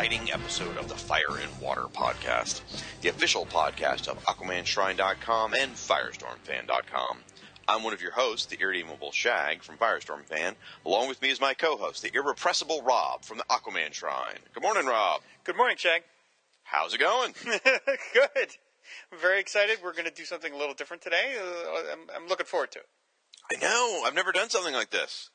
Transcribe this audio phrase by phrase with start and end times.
[0.00, 2.62] Exciting episode of the Fire and Water Podcast,
[3.02, 7.18] the official podcast of AquamanShrine.com and FirestormFan.com.
[7.68, 10.56] I'm one of your hosts, the irredeemable Shag from Firestorm Fan.
[10.86, 14.38] Along with me is my co-host, the irrepressible Rob from the Aquaman Shrine.
[14.54, 15.20] Good morning, Rob.
[15.44, 16.04] Good morning, Shag.
[16.62, 17.34] How's it going?
[18.14, 18.56] Good.
[19.12, 19.80] I'm very excited.
[19.84, 21.36] We're going to do something a little different today.
[21.38, 22.88] Uh, I'm, I'm looking forward to it.
[23.54, 24.04] I know.
[24.06, 25.28] I've never done something like this.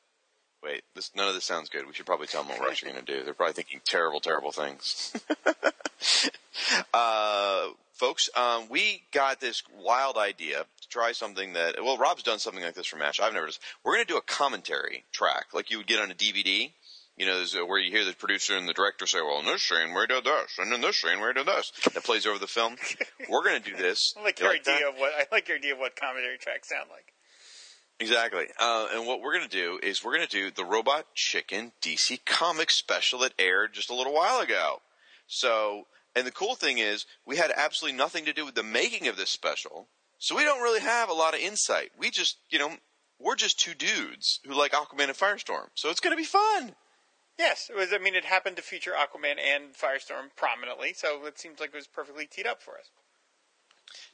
[0.62, 1.86] Wait, this none of this sounds good.
[1.86, 3.24] We should probably tell them what we're actually going to do.
[3.24, 5.12] They're probably thinking terrible, terrible things.
[6.94, 12.38] uh, folks, um, we got this wild idea to try something that well, Rob's done
[12.38, 13.20] something like this for Match.
[13.20, 13.46] I've never.
[13.46, 16.72] Done We're going to do a commentary track like you would get on a DVD.
[17.16, 19.62] You know, uh, where you hear the producer and the director say, "Well, in this
[19.62, 22.46] scene we did this, and in this scene we did this." That plays over the
[22.46, 22.76] film.
[23.30, 24.14] We're going to do this.
[24.18, 24.74] I like You your like that?
[24.76, 27.14] idea of what I like your idea of what commentary tracks sound like.
[27.98, 28.46] Exactly.
[28.60, 31.72] Uh, and what we're going to do is we're going to do the Robot Chicken
[31.80, 34.82] DC Comics special that aired just a little while ago.
[35.26, 39.08] So, and the cool thing is, we had absolutely nothing to do with the making
[39.08, 39.88] of this special.
[40.18, 41.92] So we don't really have a lot of insight.
[41.98, 42.76] We just, you know,
[43.18, 45.68] we're just two dudes who like Aquaman and Firestorm.
[45.74, 46.74] So it's going to be fun.
[47.38, 47.92] Yes, it was.
[47.92, 51.76] I mean, it happened to feature Aquaman and Firestorm prominently, so it seems like it
[51.76, 52.90] was perfectly teed up for us.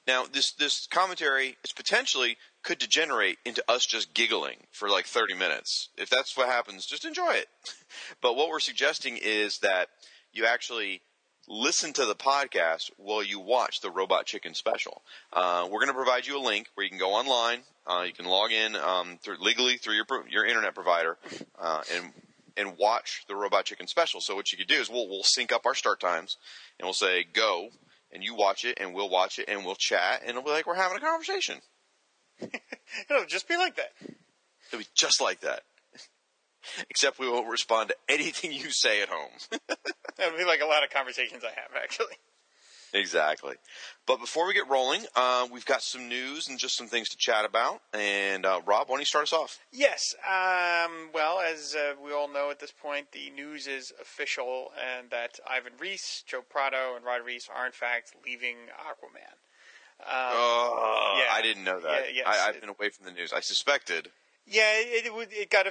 [0.06, 5.34] Now, this this commentary is potentially could degenerate into us just giggling for like 30
[5.34, 5.88] minutes.
[5.96, 7.48] If that's what happens, just enjoy it.
[8.22, 9.88] But what we're suggesting is that
[10.32, 11.02] you actually
[11.46, 15.02] listen to the podcast while you watch the Robot Chicken special.
[15.32, 17.60] Uh, we're going to provide you a link where you can go online.
[17.86, 21.18] Uh, you can log in um, through, legally through your your internet provider
[21.60, 22.12] uh, and
[22.56, 24.20] and watch the Robot Chicken special.
[24.20, 26.36] So what you could do is we'll we'll sync up our start times
[26.78, 27.70] and we'll say go
[28.12, 30.66] and you watch it and we'll watch it and we'll chat and it'll be like
[30.66, 31.60] we're having a conversation.
[33.10, 33.92] It'll just be like that.
[34.68, 35.62] It'll be just like that.
[36.90, 39.30] Except we won't respond to anything you say at home.
[40.18, 42.16] It'll be like a lot of conversations I have actually.
[42.94, 43.54] Exactly.
[44.06, 47.16] But before we get rolling, uh, we've got some news and just some things to
[47.16, 47.80] chat about.
[47.94, 49.58] And uh, Rob, why don't you start us off?
[49.72, 50.14] Yes.
[50.26, 55.08] Um, well, as uh, we all know at this point, the news is official, and
[55.10, 59.36] that Ivan Reis, Joe Prado, and Rod Reis are in fact leaving Aquaman.
[60.00, 61.32] Um, Oh, yeah.
[61.32, 62.14] I didn't know that.
[62.14, 62.26] Yeah, yes.
[62.26, 63.32] I, I've been away from the news.
[63.32, 64.10] I suspected.
[64.46, 65.70] Yeah, it, it, would- it got uh,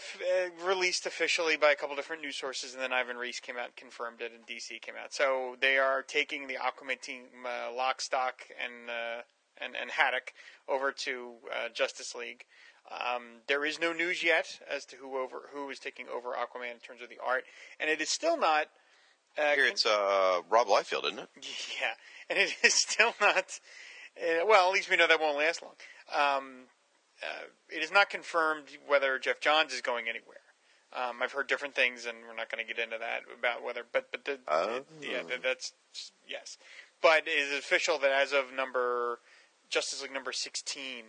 [0.66, 3.75] released officially by a couple different news sources, and then Ivan Reis came out and
[3.75, 5.13] confirmed it, and DC came out.
[5.13, 9.22] So they are taking the Aquaman team, uh, Lockstock and uh,
[9.57, 10.31] and and Haddock,
[10.69, 12.45] over to uh, Justice League.
[12.90, 16.72] Um, there is no news yet as to who over who is taking over Aquaman
[16.72, 17.44] in terms of the art,
[17.80, 18.68] and it is still not.
[19.38, 21.30] Uh, Here it's uh, Rob Liefeld, isn't it?
[21.81, 21.94] yeah,
[22.30, 23.60] and it is still not.
[24.18, 25.74] Uh, well, at least we know that won't last long.
[26.13, 26.63] Um,
[27.23, 30.38] uh, it is not confirmed whether Geoff Johns is going anywhere.
[30.94, 33.83] Um, I've heard different things, and we're not going to get into that about whether.
[33.91, 34.81] But but the, Oh.
[35.01, 35.73] yeah, that, that's
[36.27, 36.57] yes.
[37.01, 39.19] But it is official that as of number
[39.69, 41.03] Justice League number sixteen,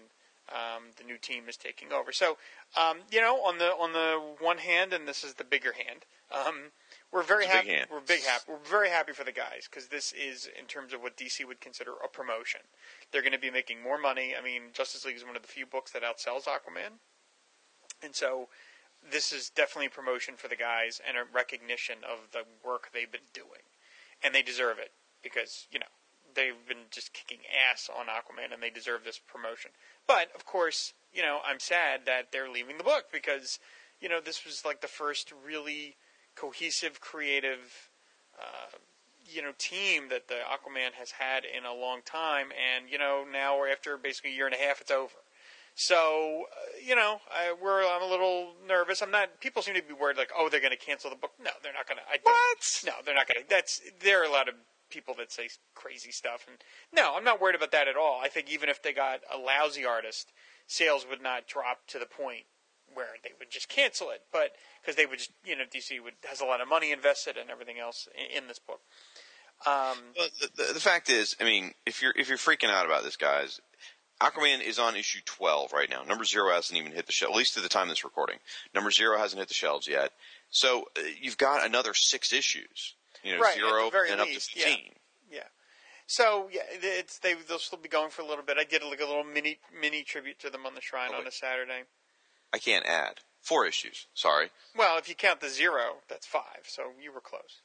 [0.51, 2.13] um, the new team is taking over.
[2.13, 2.37] So
[2.81, 6.05] um, you know, on the on the one hand, and this is the bigger hand,
[6.31, 6.71] um,
[7.13, 7.93] We're very a big happy.
[7.93, 8.45] We're big happy.
[8.49, 11.61] We're very happy for the guys because this is, in terms of what DC would
[11.61, 12.61] consider a promotion.
[13.11, 14.35] They're going to be making more money.
[14.39, 17.01] I mean, Justice League is one of the few books that outsells Aquaman,
[18.03, 18.49] and so
[19.11, 23.13] this is definitely a promotion for the guys and a recognition of the work they've
[23.13, 23.69] been doing,
[24.25, 24.93] and they deserve it
[25.23, 25.93] because you know
[26.35, 29.73] they've been just kicking ass on Aquaman, and they deserve this promotion.
[30.07, 33.59] But of course, you know, I'm sad that they're leaving the book because
[34.01, 35.97] you know this was like the first really
[36.37, 37.91] cohesive, creative,
[38.39, 38.77] uh,
[39.25, 43.25] you know, team that the Aquaman has had in a long time, and you know
[43.31, 45.15] now we're after basically a year and a half, it's over.
[45.75, 49.03] So uh, you know, I, we're I'm a little nervous.
[49.03, 49.41] I'm not.
[49.41, 51.33] People seem to be worried, like, oh, they're going to cancel the book.
[51.43, 52.21] No, they're not going to.
[52.23, 52.83] What?
[52.85, 53.49] No, they're not going to.
[53.49, 54.55] That's there are a lot of
[54.91, 56.59] people that say crazy stuff, and
[56.93, 58.21] no, I'm not worried about that at all.
[58.23, 60.33] I think even if they got a lousy artist,
[60.67, 62.45] sales would not drop to the point
[62.95, 64.51] where they would just cancel it, but
[64.81, 67.51] because they would just, you know, DC would has a lot of money invested and
[67.51, 68.81] everything else in, in this book.
[69.67, 72.85] Um, Well, the, the, the fact is, I mean, if you're if you're freaking out
[72.87, 73.61] about this, guys,
[74.21, 76.03] Aquaman is on issue twelve right now.
[76.03, 78.39] Number zero hasn't even hit the shelf, at least at the time of this recording.
[78.75, 80.11] Number zero hasn't hit the shelves yet.
[80.51, 82.95] So uh, you've got another six issues.
[83.23, 84.65] You know, Right, zero and up least, to yeah.
[84.67, 84.93] fifteen.
[85.31, 85.45] yeah.
[86.09, 88.57] So yeah, it's they they'll still be going for a little bit.
[88.59, 91.27] I did like a little mini mini tribute to them on the Shrine Oh, on
[91.27, 91.85] a Saturday.
[92.53, 94.07] I can't add four issues.
[94.15, 94.51] Sorry.
[94.77, 96.65] Well, if you count the zero, that's five.
[96.67, 97.61] So you were close.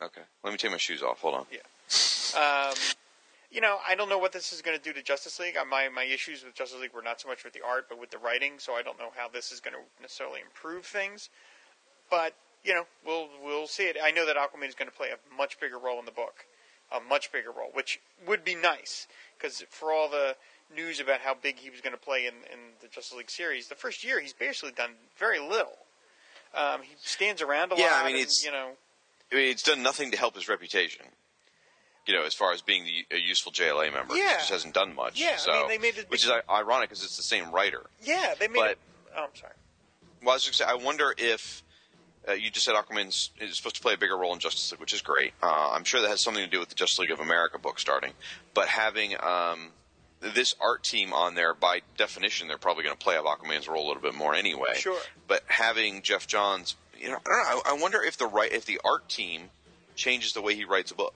[0.00, 1.20] Okay, let me take my shoes off.
[1.20, 1.46] Hold on.
[2.36, 2.74] Um,
[3.50, 5.56] you know, I don't know what this is going to do to Justice League.
[5.68, 8.10] My my issues with Justice League were not so much with the art, but with
[8.10, 8.54] the writing.
[8.58, 11.30] So I don't know how this is going to necessarily improve things.
[12.10, 12.34] But
[12.64, 13.96] you know, we'll we'll see it.
[14.02, 16.46] I know that Aquaman is going to play a much bigger role in the book,
[16.94, 20.36] a much bigger role, which would be nice because for all the
[20.74, 23.68] news about how big he was going to play in in the Justice League series,
[23.68, 25.78] the first year he's basically done very little.
[26.54, 27.92] Um, he stands around a Yeah, lot.
[28.02, 28.72] I mean, and, it's- you know.
[29.30, 31.04] I mean, it's done nothing to help his reputation.
[32.06, 34.38] You know, as far as being the, a useful JLA member, he Yeah.
[34.38, 35.20] just hasn't done much.
[35.20, 37.84] Yeah, I mean, they made it which is ironic because it's the same writer.
[38.02, 38.78] Yeah, they made But- it.
[39.14, 39.52] Oh, I'm sorry.
[40.22, 41.62] Well, I was just gonna say, I wonder if
[42.26, 44.80] uh, you just said Aquaman's is supposed to play a bigger role in Justice League,
[44.80, 45.32] which is great.
[45.42, 47.78] Uh, I'm sure that has something to do with the Justice League of America book
[47.78, 48.12] starting.
[48.54, 49.70] But having um,
[50.20, 53.86] this art team on there, by definition, they're probably going to play up Aquaman's role
[53.86, 54.74] a little bit more anyway.
[54.74, 55.00] Sure.
[55.26, 57.62] But having Geoff Johns, you know, I don't know.
[57.66, 59.50] I, I wonder if the right if the art team
[59.94, 61.14] changes the way he writes a book.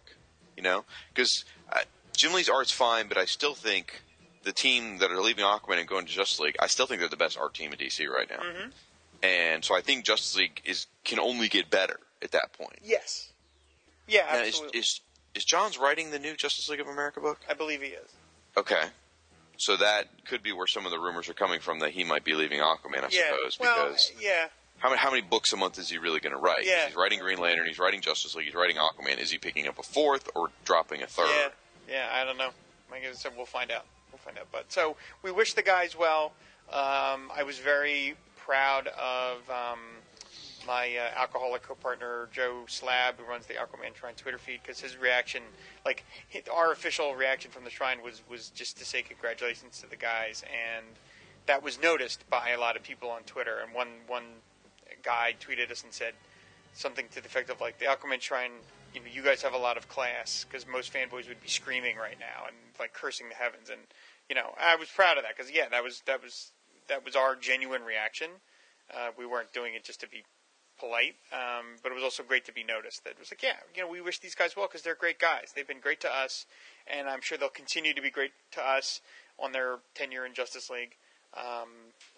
[0.57, 1.81] You know, because uh,
[2.15, 4.03] Jim Lee's art's fine, but I still think
[4.45, 7.09] the team that are leaving Aquaman and going to Justice League, I still think they're
[7.09, 8.37] the best art team in DC right now.
[8.37, 8.69] Mm-hmm.
[9.23, 12.79] And so I think Justice League is can only get better at that point.
[12.83, 13.31] Yes.
[14.09, 14.81] Yeah, Now, is, absolutely.
[14.81, 15.01] is
[15.35, 17.41] is Johns writing the new Justice League of America book?
[17.49, 18.11] I believe he is.
[18.57, 18.83] Okay.
[19.57, 22.25] So that could be where some of the rumors are coming from that he might
[22.25, 23.31] be leaving Aquaman, I yeah.
[23.31, 23.59] suppose.
[23.61, 24.49] well, because yeah.
[24.79, 26.65] how many, how many books a month is he really going to write?
[26.65, 26.87] Yeah.
[26.87, 29.19] He's writing Green Lantern, he's writing Justice League, he's writing Aquaman.
[29.19, 31.29] Is he picking up a fourth or dropping a third?
[31.29, 31.49] Yeah.
[31.89, 32.51] Yeah, I don't know.
[32.93, 33.87] I guess we'll find out.
[34.11, 34.49] We'll find out.
[34.53, 36.33] But so we wish the guys well.
[36.71, 39.79] Um, I was very proud of um,
[40.67, 44.97] my uh, alcoholic co-partner Joe Slab, who runs the Aquaman Shrine Twitter feed, because his
[44.97, 45.43] reaction,
[45.85, 49.89] like hi- our official reaction from the Shrine, was was just to say congratulations to
[49.89, 50.87] the guys, and
[51.47, 53.59] that was noticed by a lot of people on Twitter.
[53.65, 54.25] And one one
[55.03, 56.15] guy tweeted us and said
[56.75, 58.53] something to the effect of like the Aquaman Shrine.
[58.95, 61.97] You know, you guys have a lot of class because most fanboys would be screaming
[61.97, 63.71] right now and like cursing the heavens.
[63.71, 63.81] And
[64.29, 66.53] you know, I was proud of that because yeah, that was that was
[66.89, 68.29] that was our genuine reaction.
[68.93, 70.25] Uh, we weren't doing it just to be
[70.79, 73.05] polite, um, but it was also great to be noticed.
[73.05, 75.19] That it was like, yeah, you know, we wish these guys well because they're great
[75.19, 75.53] guys.
[75.55, 76.47] They've been great to us,
[76.87, 79.01] and I'm sure they'll continue to be great to us
[79.39, 80.97] on their tenure in Justice League.
[81.35, 81.69] Um,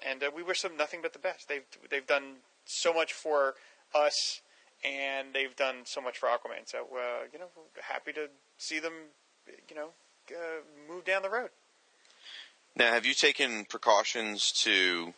[0.04, 1.48] and uh, we wish them nothing but the best.
[1.48, 3.54] They've they've done so much for
[3.94, 4.40] us,
[4.84, 6.66] and they've done so much for Aquaman.
[6.66, 7.46] So uh, you know,
[7.80, 8.94] happy to see them,
[9.68, 9.88] you know,
[10.30, 11.50] uh, move down the road.
[12.76, 15.14] Now, have you taken precautions to,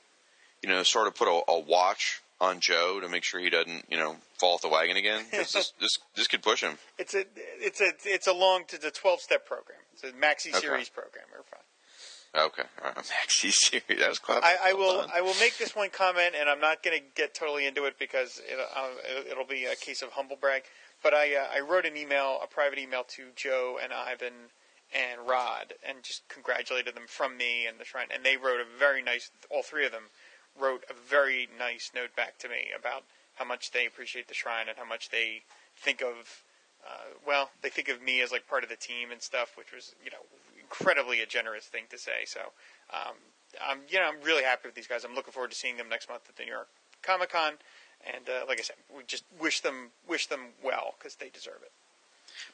[0.63, 3.85] you know, sort of put a, a watch on Joe to make sure he doesn't,
[3.91, 5.25] you know, fall off the wagon again.
[5.31, 6.79] this, this this could push him.
[6.99, 9.79] It's a it's a it's a long it's a twelve step program.
[9.95, 10.61] It's a maxi Okay.
[10.67, 11.25] series program.
[11.33, 11.61] We're fine.
[12.35, 12.95] Okay, right.
[12.97, 13.99] Maxi series.
[14.01, 14.45] That was clever.
[14.45, 15.11] I, I Well will done.
[15.15, 17.99] I will make this one comment, and I'm not going to get totally into it
[17.99, 18.89] because it, uh,
[19.31, 20.65] it'll be a case of humble brag.
[21.03, 24.51] But I uh, I wrote an email, a private email to Joe and Ivan
[24.95, 28.09] and Rod, and just congratulated them from me and the Shrine.
[28.13, 29.31] And they wrote a very nice.
[29.51, 30.11] All three of them
[30.59, 34.69] wrote a very nice note back to me about how much they appreciate the Shrine
[34.69, 35.43] and how much they
[35.77, 36.43] think of.
[36.87, 39.73] Uh, well, they think of me as like part of the team and stuff, which
[39.73, 40.25] was you know
[40.61, 42.25] incredibly a generous thing to say.
[42.27, 42.41] So
[42.93, 43.17] um,
[43.67, 45.05] I'm you know I'm really happy with these guys.
[45.05, 46.69] I'm looking forward to seeing them next month at the New York
[47.03, 47.55] Comic Con,
[48.05, 51.63] And uh, like I said, we just wish them wish them well because they deserve
[51.63, 51.73] it.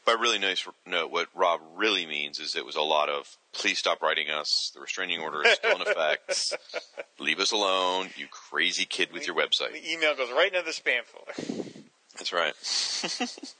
[0.04, 3.78] By really nice note, what Rob really means is it was a lot of please
[3.78, 4.70] stop writing us.
[4.74, 6.54] The restraining order is still in effect.
[7.18, 9.72] Leave us alone, you crazy kid with your website.
[9.72, 11.68] The email goes right into the spam folder.
[12.16, 12.54] That's right.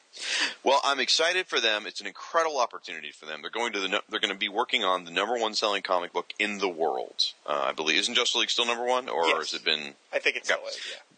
[0.65, 1.87] well, I'm excited for them.
[1.87, 3.41] It's an incredible opportunity for them.
[3.41, 6.13] They're going to the they're going to be working on the number one selling comic
[6.13, 7.33] book in the world.
[7.47, 9.53] Uh, I believe isn't Justice League still number one, or Yes.
[9.53, 9.95] has it been?
[10.13, 10.61] I think it's Okay.
[10.61, 11.12] still is, yeah.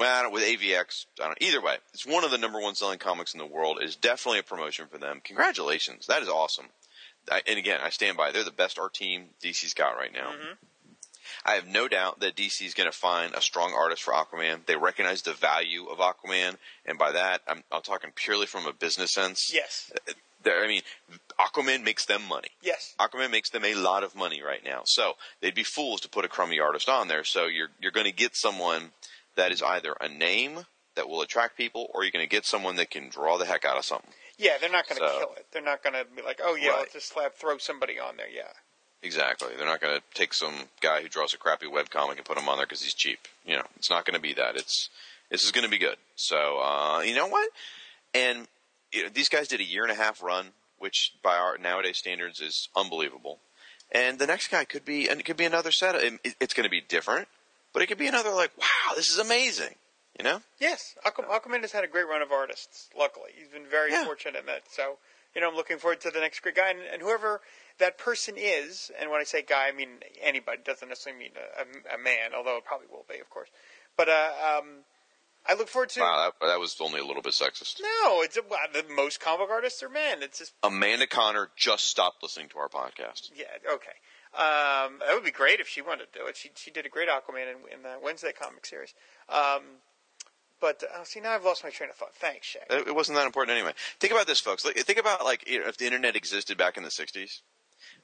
[0.00, 1.42] Well, I don't, with AVX, I don't.
[1.42, 3.78] Either way, it's one of the number one selling comics in the world.
[3.82, 5.20] It is definitely a promotion for them.
[5.22, 6.68] Congratulations, that is awesome.
[7.30, 8.32] I, and again, I stand by.
[8.32, 10.30] They're the best art team DC's got right now.
[10.30, 10.54] Mm-hmm.
[11.44, 14.64] I have no doubt that DC is going to find a strong artist for Aquaman.
[14.64, 18.72] They recognize the value of Aquaman, and by that, I'm, I'm talking purely from a
[18.72, 19.50] business sense.
[19.52, 19.92] Yes.
[20.46, 20.82] I mean,
[21.38, 22.48] Aquaman makes them money.
[22.62, 22.94] Yes.
[22.98, 24.80] Aquaman makes them a lot of money right now.
[24.86, 27.24] So they'd be fools to put a crummy artist on there.
[27.24, 28.92] So you're you're going to get someone
[29.36, 32.76] that is either a name that will attract people, or you're going to get someone
[32.76, 34.10] that can draw the heck out of something.
[34.38, 35.46] Yeah, they're not going to So- kill it.
[35.52, 36.78] They're not going to be like, oh yeah, Right.
[36.80, 38.28] let's just slap throw somebody on there.
[38.28, 38.48] Yeah.
[39.02, 39.48] Exactly.
[39.56, 42.48] They're not going to take some guy who draws a crappy webcomic and put him
[42.50, 43.18] on there because he's cheap.
[43.46, 44.56] You know, it's not going to be that.
[44.56, 44.90] It's
[45.30, 45.96] this is going to be good.
[46.16, 47.48] So uh, you know what?
[48.14, 48.46] And
[48.92, 51.96] you know, these guys did a year and a half run, which by our nowadays
[51.96, 53.38] standards is unbelievable.
[53.92, 55.94] And the next guy could be, and it could be another set.
[55.94, 57.26] Of, it, it's going to be different,
[57.72, 59.74] but it could be another like, wow, this is amazing.
[60.18, 60.42] You know?
[60.58, 62.90] Yes, Aqu- Aquaman has had a great run of artists.
[62.98, 64.04] Luckily, he's been very Yeah.
[64.04, 64.64] fortunate in that.
[64.70, 64.98] So,
[65.34, 67.40] you know, I'm looking forward to the next great guy, and, and whoever
[67.78, 68.90] that person is.
[69.00, 69.88] And when I say guy, I mean
[70.20, 70.58] anybody.
[70.64, 71.62] Doesn't necessarily mean a,
[71.92, 73.48] a, a man, although it probably will be, of course.
[73.96, 74.66] But uh, um,
[75.48, 76.00] I look forward to.
[76.00, 77.80] Wow, that, that was only a little bit sexist.
[77.80, 80.22] No, it's well, the most comic artists are men.
[80.22, 83.30] It's just Amanda Conner just stopped listening to our podcast.
[83.34, 83.92] yeah, okay.
[84.32, 86.36] Um, that would be great if she wanted to do it.
[86.36, 88.94] She she did a great Aquaman in, in the Wednesday comic series.
[89.28, 89.62] Um,
[90.60, 92.14] but uh, see, now I've lost my train of thought.
[92.14, 92.60] Thanks, Shay.
[92.70, 93.72] It wasn't that important anyway.
[93.98, 94.62] Think about this, folks.
[94.62, 97.40] Think about like you know, if the internet existed back in the '60s,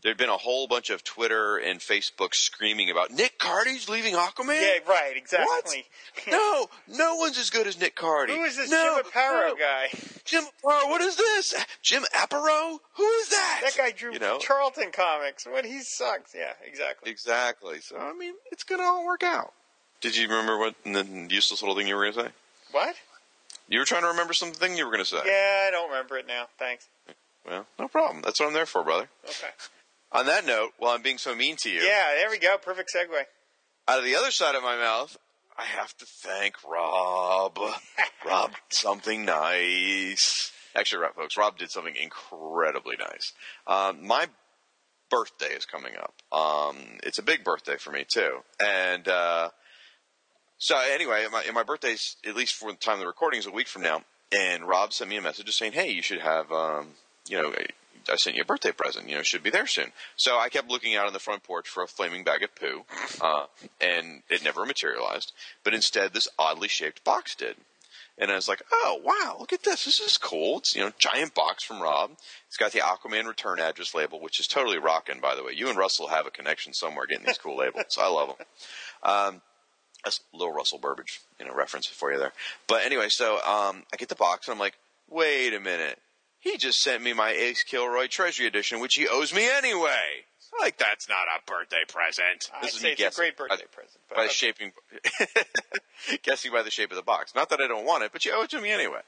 [0.02, 4.60] there'd been a whole bunch of Twitter and Facebook screaming about Nick Cardy's leaving Aquaman.
[4.60, 5.84] Yeah, right, exactly.
[6.28, 8.30] No, no one's as good as Nick Cardy.
[8.30, 9.54] Who is this no, Jim Aparo no.
[9.54, 9.88] guy?
[10.24, 11.54] Jim Aparo, what is this?
[11.82, 12.78] Jim Aparo?
[12.94, 13.60] Who is that?
[13.62, 16.34] That guy drew You know Charlton comics when he sucks.
[16.34, 17.10] Yeah, exactly.
[17.10, 17.80] exactly.
[17.80, 19.52] So I mean, it's gonna all work out.
[20.00, 22.32] Did you remember what the useless little thing you were gonna say?
[22.72, 22.96] What?
[23.68, 25.18] You were trying to remember something you were gonna say.
[25.24, 26.46] Yeah, I don't remember it now.
[26.58, 26.88] Thanks.
[27.46, 28.22] Well, no problem.
[28.22, 29.08] That's what I'm there for, brother.
[29.24, 29.52] Okay.
[30.16, 32.56] On that note, while I'm being so mean to you, Yeah, there we go.
[32.58, 33.23] Perfect segue.
[33.88, 35.16] out of the other side of my mouth,
[35.58, 37.58] I have to thank Rob.
[38.26, 40.52] Rob something nice.
[40.75, 43.32] Actually, Rob, folks, Rob did something incredibly nice.
[43.66, 44.26] Um, my
[45.11, 46.14] birthday is coming up.
[46.32, 49.50] Um, it's a big birthday for me too, and uh,
[50.58, 53.50] so anyway, my, my birthday's at least for the time of the recording is a
[53.50, 54.02] week from now.
[54.32, 56.88] And Rob sent me a message just saying, "Hey, you should have, um,
[57.28, 57.54] you know,
[58.10, 59.08] I sent you a birthday present.
[59.08, 61.68] You know, should be there soon." So I kept looking out on the front porch
[61.68, 62.84] for a flaming bag of poo,
[63.20, 63.46] uh,
[63.80, 65.32] and it never materialized.
[65.64, 67.56] But instead, this oddly shaped box did.
[68.18, 69.84] And I was like, "Oh wow, look at this!
[69.84, 70.58] This is cool.
[70.58, 72.12] It's you know, giant box from Rob.
[72.48, 75.20] It's got the Aquaman return address label, which is totally rocking.
[75.20, 77.98] By the way, you and Russell have a connection somewhere getting these cool labels.
[78.00, 78.46] I love them.
[79.02, 79.42] Um,
[80.06, 82.32] that's a little Russell Burbage, you know, reference for you there.
[82.68, 84.78] But anyway, so um, I get the box and I'm like,
[85.10, 85.98] wait a minute.
[86.46, 90.24] He just sent me my Ace Kilroy Treasury Edition, which he owes me anyway.
[90.60, 92.50] Like that's not a birthday present.
[92.54, 93.98] I'd This is say me it's a guessing great by- birthday present.
[94.08, 94.32] But by okay.
[94.32, 94.72] shaping,
[96.22, 97.34] guessing by the shape of the box.
[97.34, 99.00] Not that I don't want it, but you owe it to me anyway.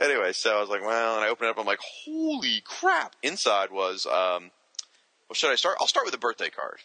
[0.00, 1.58] Anyway, so I was like, well, and I opened it up.
[1.58, 3.16] I'm like, holy crap!
[3.24, 4.50] Inside was, um,
[5.28, 5.76] well, should I start?
[5.80, 6.78] I'll start with a birthday card.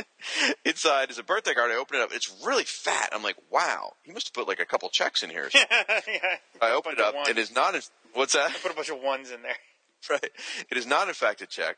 [0.64, 1.70] Inside is a birthday card.
[1.70, 2.10] I open it up.
[2.12, 3.10] It's really fat.
[3.12, 3.92] I'm like, wow.
[4.02, 5.50] He must have put like a couple checks in here.
[6.06, 7.14] Yeah, I open it up.
[7.28, 7.74] It is not.
[7.74, 7.80] In,
[8.14, 8.50] what's that?
[8.50, 9.56] I Put a bunch of ones in there.
[10.10, 10.30] right.
[10.70, 11.76] It is not in fact a check.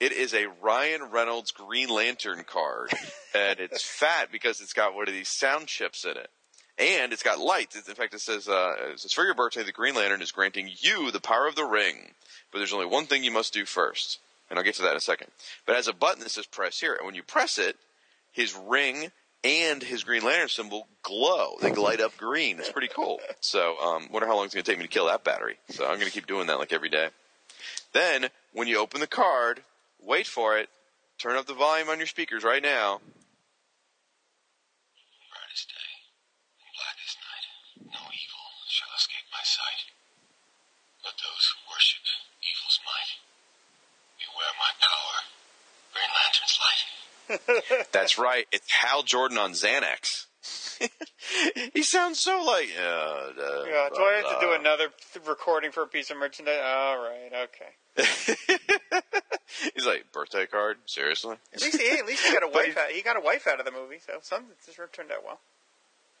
[0.00, 2.90] It is a Ryan Reynolds Green Lantern card,
[3.34, 6.28] and it's fat because it's got one of these sound chips in it,
[6.76, 7.76] and it's got lights.
[7.76, 10.70] In fact, it says, uh, it says for your birthday, the Green Lantern is granting
[10.80, 12.14] you the power of the ring,
[12.50, 14.18] but there's only one thing you must do first,
[14.52, 15.28] and I'll get to that in a second.
[15.64, 17.74] But has a button that says press here, and when you press it,
[18.32, 19.10] his ring
[19.42, 21.56] and his Green Lantern symbol glow.
[21.62, 22.58] They light up green.
[22.60, 23.18] It's pretty cool.
[23.40, 25.56] So, um, wonder how long it's going to take me to kill that battery.
[25.70, 27.08] So I'm going to keep doing that like every day.
[27.94, 29.62] Then, when you open the card,
[29.98, 30.68] wait for it.
[31.16, 33.00] Turn up the volume on your speakers right now.
[35.32, 35.92] brightest day,
[36.60, 37.46] and blackest night,
[37.88, 39.96] no evil shall escape my sight.
[41.00, 42.04] But those who worship
[42.44, 43.22] evil's might,
[44.42, 45.16] beware my power,
[45.94, 46.58] Green Lantern's
[47.78, 47.86] light.
[47.92, 48.46] That's right.
[48.52, 50.26] It's Hal Jordan on Xanax.
[51.74, 52.68] he sounds so like.
[52.76, 54.88] Uh, uh, Yeah, do I have to do another
[55.26, 56.60] recording for a piece of merchandise?
[56.64, 57.72] All right, okay.
[59.74, 60.78] He's like birthday card.
[60.86, 61.36] Seriously?
[61.54, 62.74] At least he, at least he got a wife.
[62.74, 65.24] he- Out, he got a wife out of the movie, so some this turned out
[65.24, 65.38] well.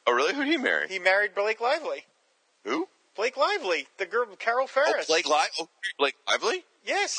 [0.06, 0.34] Oh, really?
[0.34, 0.88] Who did he marry?
[0.88, 2.04] He married Blake Lively.
[2.64, 2.88] Who?
[3.16, 5.06] Blake Lively, the girl Carol Oh, Ferris.
[5.06, 5.50] Blake Lively.
[5.60, 6.64] Oh, Blake Lively.
[6.84, 7.16] Yes.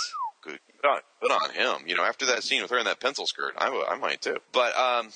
[0.84, 1.02] Good.
[1.22, 1.88] Good on, good on him.
[1.88, 4.38] You know, after that scene with her in that pencil skirt, I, I might too.
[4.52, 5.10] But um,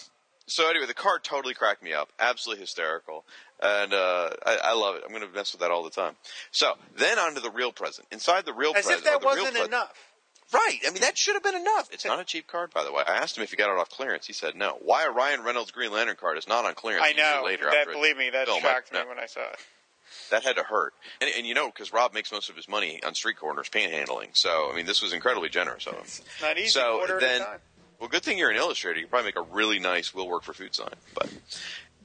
[0.46, 2.10] so anyway, the card totally cracked me up.
[2.20, 3.26] Absolutely hysterical,
[3.62, 5.04] and uh, I, I love it.
[5.06, 6.16] I'm going to mess with that all the time.
[6.52, 8.08] So then on to the real present.
[8.12, 9.94] Inside the real As present, As if that or the real wasn't enough.
[10.54, 10.80] Right.
[10.88, 11.90] I mean, that should have been enough.
[11.92, 13.04] It's not a cheap card, by the way.
[13.06, 14.26] I asked him if he got it off clearance.
[14.26, 14.78] He said no.
[14.82, 17.06] Why a Ryan Reynolds Green Lantern card is not on clearance?
[17.06, 17.42] I know.
[17.44, 19.10] Later that believe me, that film, I- shocked me no.
[19.10, 19.60] when I saw it.
[20.32, 20.94] That had to hurt.
[21.22, 24.30] And, and you know, because Rob makes most of his money on street corners panhandling.
[24.34, 26.02] So, I mean, this was incredibly generous of him.
[26.04, 26.70] It's not easy.
[26.70, 27.60] So then- a.
[28.00, 29.00] Well, good thing you're an illustrator.
[29.00, 30.94] You can probably make a really nice "will work for food" sign.
[31.16, 31.30] But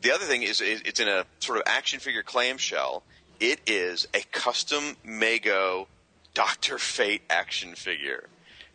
[0.00, 3.02] the other thing is, is it's in a sort of action figure clamshell.
[3.40, 5.86] It is a custom Mego
[6.32, 8.28] Doctor Fate action figure.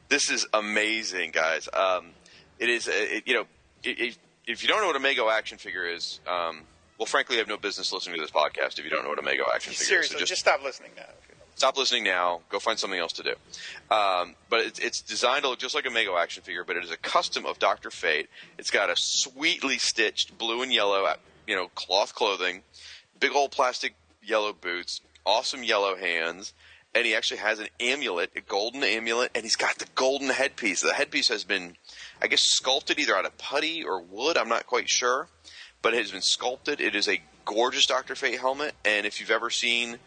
[0.09, 1.67] This is amazing, guys.
[1.73, 2.11] Um,
[2.59, 3.47] it is, uh, it, you know,
[3.83, 6.61] i- if, if you don't know what a Mego action figure is, um,
[6.97, 9.19] well, frankly, you have no business listening to this podcast if you don't know what
[9.19, 10.21] a Mego action figure Seriously, is.
[10.21, 11.03] So just, stop listening now.
[11.55, 12.41] stop listening now.
[12.49, 13.35] Go find something else to do.
[13.89, 16.83] Um, but it's, it's designed to look just like a Mego action figure, but it
[16.83, 18.29] is a custom of Doctor Fate.
[18.57, 22.63] It's got a sweetly stitched blue and yellow, uh, you know, cloth clothing,
[23.19, 26.53] big old plastic yellow boots, awesome yellow hands,
[26.95, 30.81] and he actually has an amulet, a golden amulet, and he's got the golden headpiece.
[30.81, 31.75] The headpiece has been,
[32.21, 34.37] I guess, sculpted either out of putty or wood.
[34.37, 35.27] I'm not quite sure,
[35.81, 36.81] but it has been sculpted.
[36.81, 39.97] It is a gorgeous Doctor Fate helmet, and if you've ever seen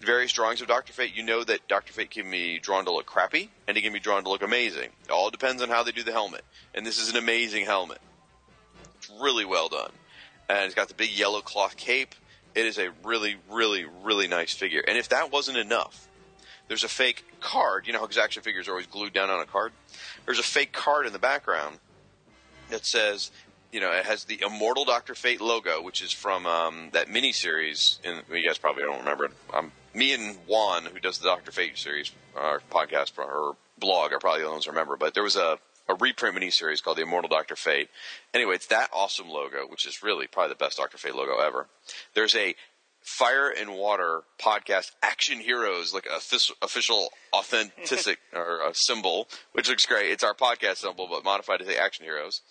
[0.00, 3.06] various drawings of Doctor Fate, you know that Doctor Fate can be drawn to look
[3.06, 4.90] crappy and he can be drawn to look amazing.
[5.04, 6.44] It all depends on how they do the helmet,
[6.74, 7.98] and this is an amazing helmet.
[8.96, 9.92] It's really well done,
[10.48, 12.14] and it's got the big yellow cloth cape.
[12.54, 14.82] It is a really, really, really nice figure.
[14.86, 16.08] And if that wasn't enough,
[16.66, 17.86] there's a fake card.
[17.86, 19.72] You know how action figures are always glued down on a card?
[20.24, 21.78] There's a fake card in the background
[22.70, 23.30] that says,
[23.72, 28.02] you know, it has the Immortal Doctor Fate logo, which is from um, that miniseries.
[28.04, 29.32] In well, you guys probably don't remember it.
[29.52, 34.18] Um, me and Juan, who does the Doctor Fate series, our podcast or blog, are
[34.18, 34.96] probably the ones who remember.
[34.96, 37.88] But there was a a reprint miniseries called The Immortal Doctor Fate.
[38.34, 41.66] Anyway, it's that awesome logo, which is really probably the best Doctor Fate logo ever.
[42.14, 42.54] There's a
[43.02, 49.86] Fire and Water podcast, Action Heroes, like official, official authentic or a symbol, which looks
[49.86, 50.10] great.
[50.10, 52.42] It's our podcast symbol, but modified to say Action Heroes.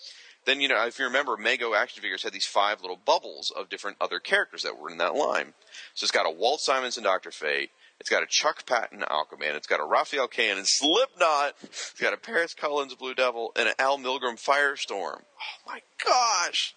[0.47, 3.67] Then, you know, if you remember, Mego action figures had these five little bubbles of
[3.67, 5.53] different other characters that were in that line.
[5.93, 7.69] So it's got a Walt Simonson Doctor Fate.
[7.99, 9.55] It's got a Chuck Patton Aquaman.
[9.55, 11.55] It's got a Rafael Kayanan Slipknot.
[11.63, 15.19] It's got a Paris Cullins Blue Devil and an Al Milgrom Firestorm.
[15.19, 16.73] Oh my gosh!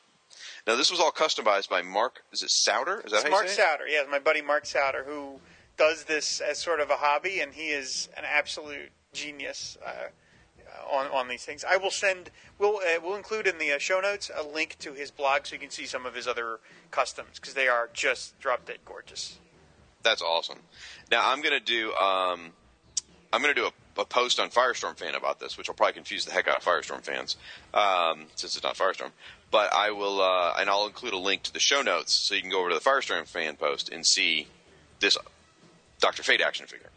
[0.66, 2.22] Now this was all customized by Mark.
[2.32, 3.02] Is it Souter?
[3.04, 3.56] Is that It's how you Mark say it?
[3.56, 3.86] Souter.
[3.86, 5.38] Yeah, my buddy Mark Souter, who
[5.76, 10.08] does this as sort of a hobby, and he is an absolute genius uh,
[10.90, 11.64] on on these things.
[11.64, 12.30] I will send.
[12.58, 15.54] We'll uh, we'll include in the uh, show notes a link to his blog so
[15.54, 19.38] you can see some of his other customs because they are just drop dead gorgeous.
[20.02, 20.58] That's awesome.
[21.10, 22.52] Now I'm gonna do um,
[23.32, 26.24] I'm gonna do a, a post on Firestorm fan about this, which will probably confuse
[26.24, 27.36] the heck out of Firestorm fans
[27.74, 29.10] um, since it's not Firestorm.
[29.50, 32.40] But I will, uh, and I'll include a link to the show notes so you
[32.40, 34.46] can go over to the Firestorm fan post and see
[35.00, 35.16] this
[36.00, 36.90] Doctor Fate action figure.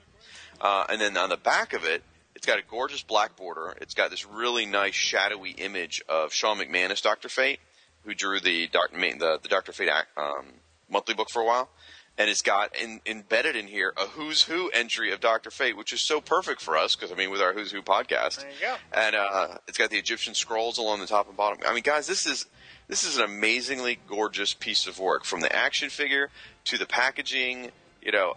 [0.61, 2.03] Uh, and then on the back of it,
[2.35, 3.75] it's got a gorgeous black border.
[3.81, 7.59] It's got this really nice shadowy image of Shawn McManus, Doctor Fate,
[8.05, 10.45] who drew the Doc- the, the Doctor Fate um,
[10.89, 11.69] monthly book for a while
[12.17, 15.93] and it's got in, embedded in here a Who's Who entry of Doctor Fate, which
[15.93, 18.59] is so perfect for us because I mean, with our Who's Who podcast, There you
[18.61, 18.75] go.
[18.93, 21.59] and uh, it's got the Egyptian scrolls along the top and bottom.
[21.65, 22.45] I mean, guys, this is
[22.87, 26.29] this is an amazingly gorgeous piece of work from the action figure
[26.65, 27.71] to the packaging.
[28.01, 28.35] You know,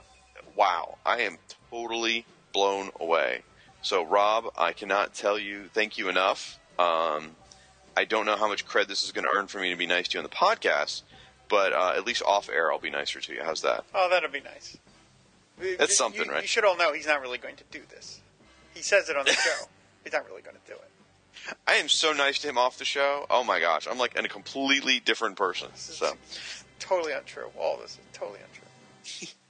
[0.55, 1.39] wow, I am
[1.71, 3.43] totally blown away.
[3.87, 6.59] So, Rob, I cannot tell you thank you enough.
[6.77, 7.37] Um,
[7.97, 9.87] I don't know how much cred this is going to earn for me to be
[9.87, 11.03] nice to you on the podcast,
[11.49, 13.43] but uh, at least off air, I'll be nicer to you.
[13.45, 13.85] How's that?
[13.95, 14.77] Oh, that'll be nice.
[15.79, 16.43] That's You- something, you, right?
[16.43, 18.21] You should all know he's not really going to do this.
[18.75, 19.67] He says it on the show.
[20.03, 21.55] He's not really going to do it.
[21.69, 23.25] I am so nice to him off the show.
[23.31, 25.69] Oh my gosh, I'm like a completely different person.
[25.77, 26.15] So,
[26.81, 27.51] totally untrue.
[27.57, 29.29] All this is totally untrue.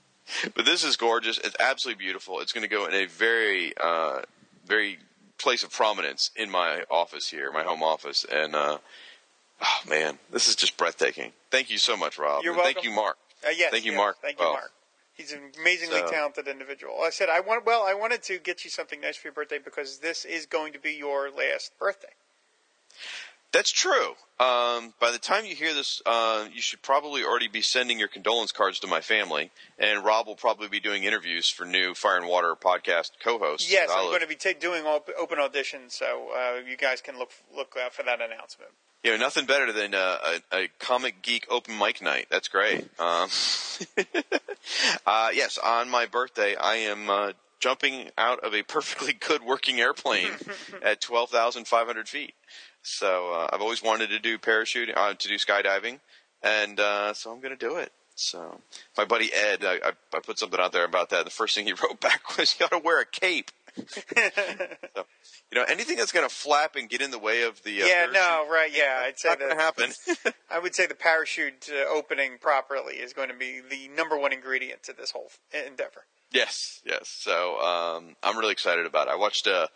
[0.54, 1.38] but this is gorgeous.
[1.38, 2.40] It's absolutely beautiful.
[2.40, 4.22] It's going to go in a very, uh,
[4.66, 4.98] very
[5.38, 8.78] place of prominence in my office here, my home office, and uh,
[9.62, 11.32] oh man, this is just breathtaking.
[11.50, 12.42] Thank you so much, Rob.
[12.44, 13.16] You're And Thank you, Mark.
[13.46, 14.16] Uh, yes, Thank you, yes, Mark.
[14.22, 14.52] Thank you, Oh.
[14.54, 14.72] Mark.
[15.14, 17.00] He's an amazingly So- talented individual.
[17.02, 17.64] I said I want.
[17.64, 20.72] Well, I wanted to get you something nice for your birthday because this is going
[20.74, 22.12] to be your last birthday.
[23.52, 24.14] That's true.
[24.38, 28.08] Um, by the time you hear this, uh, you should probably already be sending your
[28.08, 32.18] condolence cards to my family, and Rob will probably be doing interviews for new Fire
[32.18, 33.72] and Water podcast co-hosts.
[33.72, 37.18] Yes, I'm going to be ta- doing op- open auditions, so uh, you guys can
[37.18, 38.72] look look out for that announcement.
[39.02, 40.18] You know, nothing better than uh,
[40.52, 42.26] a, a comic geek open mic night.
[42.28, 42.80] That's great.
[42.98, 43.30] Um,
[45.06, 49.80] uh, yes, on my birthday, I am uh, jumping out of a perfectly good working
[49.80, 50.32] airplane
[50.82, 52.34] at twelve thousand five hundred feet.
[52.86, 55.98] So uh, I've always wanted to do parachuting, uh, to do skydiving,
[56.40, 57.90] and uh, so I'm going to do it.
[58.14, 58.60] So
[58.96, 61.24] my buddy Ed, I, I, I put something out there about that.
[61.24, 65.04] The first thing he wrote back was, "You got to wear a cape." so,
[65.50, 67.86] you know, anything that's going to flap and get in the way of the uh,
[67.86, 69.62] yeah, parachute, no, right, yeah, I'd say not going to that.
[69.62, 70.32] happen.
[70.50, 74.32] I would say the parachute uh, opening properly is going to be the number one
[74.32, 76.04] ingredient to this whole endeavor.
[76.30, 77.08] Yes, yes.
[77.08, 79.10] So um, I'm really excited about it.
[79.10, 79.66] I watched, uh,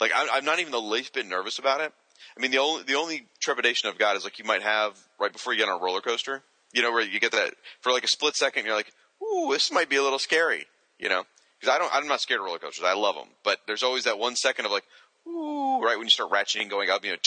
[0.00, 1.92] like, I'm, I'm not even the least bit nervous about it.
[2.36, 5.32] I mean, the only the only trepidation I've got is like you might have right
[5.32, 6.42] before you get on a roller coaster.
[6.72, 9.72] You know, where you get that for like a split second, you're like, "Ooh, this
[9.72, 10.66] might be a little scary."
[10.98, 11.24] You know,
[11.58, 12.84] because I don't, I'm not scared of roller coasters.
[12.84, 14.84] I love them, but there's always that one second of like,
[15.26, 17.18] "Ooh," right when you start ratcheting, going up, you know,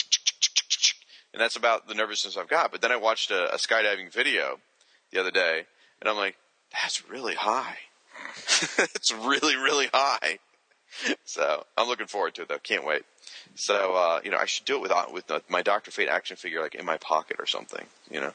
[1.32, 2.70] and that's about the nervousness I've got.
[2.70, 4.60] But then I watched a, a skydiving video
[5.10, 5.66] the other day,
[6.00, 6.36] and I'm like,
[6.72, 7.76] "That's really high."
[8.78, 10.38] it's really, really high.
[11.24, 12.58] So I'm looking forward to it though.
[12.58, 13.02] Can't wait.
[13.54, 16.08] So uh, you know, I should do it with uh, with uh, my Doctor Fate
[16.08, 17.86] action figure like in my pocket or something.
[18.10, 18.34] You know,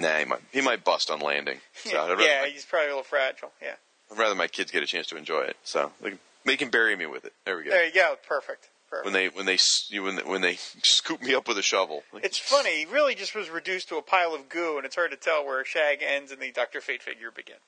[0.00, 1.58] nah, he might he might bust on landing.
[1.74, 3.52] So rather, yeah, my, he's probably a little fragile.
[3.62, 3.74] Yeah,
[4.10, 5.56] I'd rather my kids get a chance to enjoy it.
[5.64, 7.32] So they can, they can bury me with it.
[7.44, 7.70] There we go.
[7.70, 8.68] there you go, perfect.
[8.90, 9.04] Perfect.
[9.06, 9.58] When they when they
[10.00, 12.02] when they, when they scoop me up with a shovel.
[12.12, 12.80] Like, It's funny.
[12.80, 15.44] He really just was reduced to a pile of goo, and it's hard to tell
[15.44, 17.60] where Shag ends and the Doctor Fate figure begins.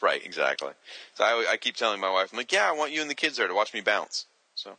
[0.00, 0.72] Right, exactly.
[1.14, 3.14] So I, I keep telling my wife, I'm like, yeah, I want you and the
[3.14, 4.26] kids there to watch me bounce.
[4.54, 4.76] So,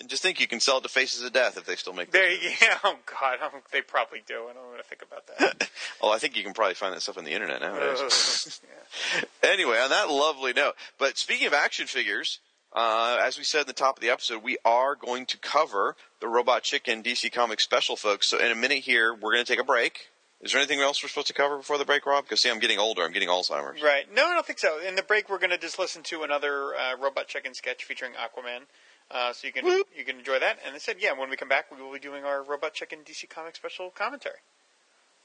[0.00, 2.10] and just think you can sell it to Faces of Death if they still make.
[2.10, 2.66] There you go.
[2.84, 4.46] Oh God, um, they probably do.
[4.50, 5.70] I don't want to think about that.
[6.02, 8.60] well, I think you can probably find that stuff on the internet nowadays.
[9.14, 9.50] Yeah.
[9.52, 12.40] anyway, on that lovely note, but speaking of action figures,
[12.72, 15.94] uh, as we said in the top of the episode, we are going to cover
[16.20, 18.28] the Robot Chicken DC Comics special, folks.
[18.28, 20.08] So in a minute here, we're going to take a break.
[20.40, 22.24] Is there anything else we're supposed to cover before the break, Rob?
[22.24, 23.02] Because see, I'm getting older.
[23.02, 23.82] I'm getting Alzheimer's.
[23.82, 24.06] Right.
[24.12, 24.80] No, I don't think so.
[24.80, 28.12] In the break, we're going to just listen to another uh, Robot Chicken sketch featuring
[28.12, 28.62] Aquaman.
[29.10, 29.86] Uh, so you can Whoop.
[29.96, 30.58] you can enjoy that.
[30.64, 33.00] And they said, yeah, when we come back, we will be doing our Robot Chicken
[33.04, 34.36] DC Comics special commentary.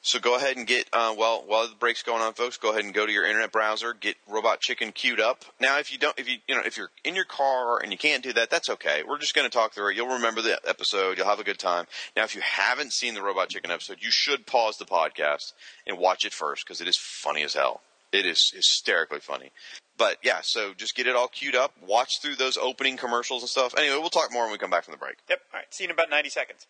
[0.02, 2.58] So go ahead and get uh, well while the break's going on, folks.
[2.58, 5.44] Go ahead and go to your internet browser, get Robot Chicken queued up.
[5.60, 7.98] Now, if you don't, if you you know, if you're in your car and you
[7.98, 9.02] can't do that, that's okay.
[9.08, 9.96] We're just going to talk through it.
[9.96, 11.18] You'll remember the episode.
[11.18, 11.88] You'll have a good time.
[12.16, 15.54] Now, if you haven't seen the Robot Chicken episode, you should pause the podcast
[15.88, 17.82] and watch it first because it is funny as hell.
[18.16, 19.52] It is hysterically funny.
[19.98, 21.74] But yeah, so just get it all queued up.
[21.86, 23.74] Watch through those opening commercials and stuff.
[23.78, 25.16] Anyway, we'll talk more when we come back from the break.
[25.30, 25.40] Yep.
[25.54, 25.66] All right.
[25.74, 26.66] See you in about ninety seconds.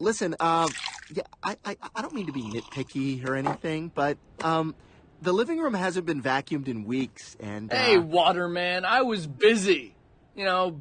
[0.00, 0.70] Listen, um,
[1.12, 4.76] yeah, I, I, I don't mean to be nitpicky or anything, but um,
[5.22, 9.96] the living room hasn't been vacuumed in weeks, and uh, Hey, Waterman, I was busy.
[10.36, 10.80] You know,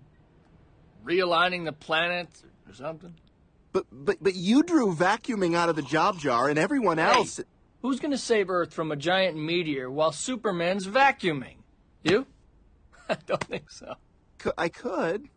[1.04, 3.16] realigning the planets or something.
[3.72, 7.40] but but but you drew vacuuming out of the job jar, and everyone else.
[7.82, 11.58] Who's gonna save Earth from a giant meteor while Superman's vacuuming?
[12.04, 12.26] You?
[13.10, 13.96] I don't think so.
[14.40, 15.30] Cou- I could.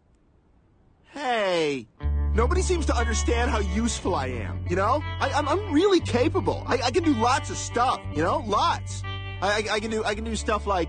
[1.12, 1.87] Hey,
[2.35, 4.64] nobody seems to understand how useful I am.
[4.68, 6.64] You know, I, I'm I'm really capable.
[6.66, 8.00] I, I can do lots of stuff.
[8.14, 9.03] You know, lots.
[9.42, 10.88] I, I, I can do I can do stuff like,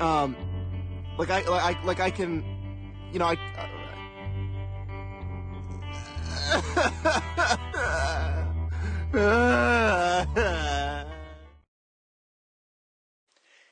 [0.00, 0.34] um,
[1.18, 2.42] like I like I, like I can,
[3.12, 3.36] you know, I.
[3.58, 3.66] Uh,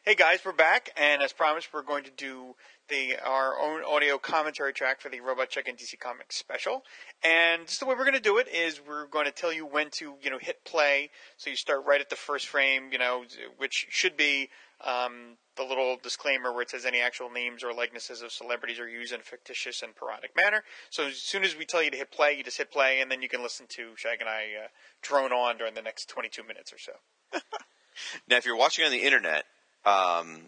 [0.08, 2.54] Hey guys, we're back, and as promised, we're going to do
[2.88, 6.82] the our own audio commentary track for the Robot Chicken DC Comics special.
[7.22, 9.66] And just the way we're going to do it is we're going to tell you
[9.66, 12.98] when to you know hit play, so you start right at the first frame, you
[12.98, 13.24] know,
[13.58, 14.48] which should be
[14.86, 18.88] um, the little disclaimer where it says any actual names or likenesses of celebrities are
[18.88, 20.62] used in a fictitious and parodic manner.
[20.90, 23.10] So as soon as we tell you to hit play, you just hit play, and
[23.10, 24.68] then you can listen to Shag and I uh,
[25.02, 26.92] drone on during the next 22 minutes or so.
[28.28, 29.44] Now, if you're watching on the internet,
[29.84, 30.42] um,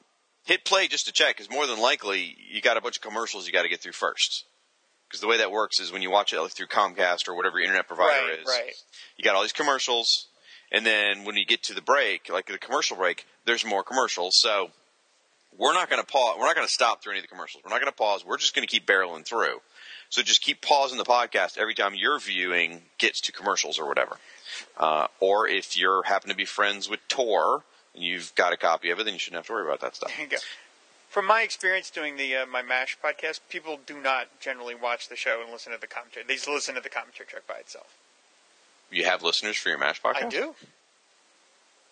[0.45, 3.45] hit play just to check, because more than likely you got a bunch of commercials
[3.47, 4.45] you got to get through first.
[5.09, 7.65] Because the way that works is when you watch it through Comcast or whatever your
[7.65, 8.73] internet provider Right, is, right.
[9.17, 10.29] you got all these commercials,
[10.73, 14.37] and then when you get to the break, like the commercial break, there's more commercials.
[14.37, 14.71] So
[15.57, 16.37] we're not going to pause.
[16.39, 17.65] We're not going to stop through any of the commercials.
[17.65, 18.25] We're not going to pause.
[18.25, 19.61] We're just going to keep barreling through.
[20.09, 24.17] So just keep pausing the podcast every time your viewing gets to commercials or whatever.
[24.77, 27.63] Uh, or if you're happen to be friends with Tor
[27.95, 29.95] and you've got a copy of it, then you shouldn't have to worry about that
[29.95, 30.13] stuff.
[30.17, 30.39] There you go.
[31.09, 35.17] From my experience doing the uh, my Mash podcast, people do not generally watch the
[35.17, 36.25] show and listen to the commentary.
[36.27, 37.97] They just listen to the commentary track by itself.
[38.91, 40.25] You have listeners for your MASH podcast?
[40.25, 40.55] I do.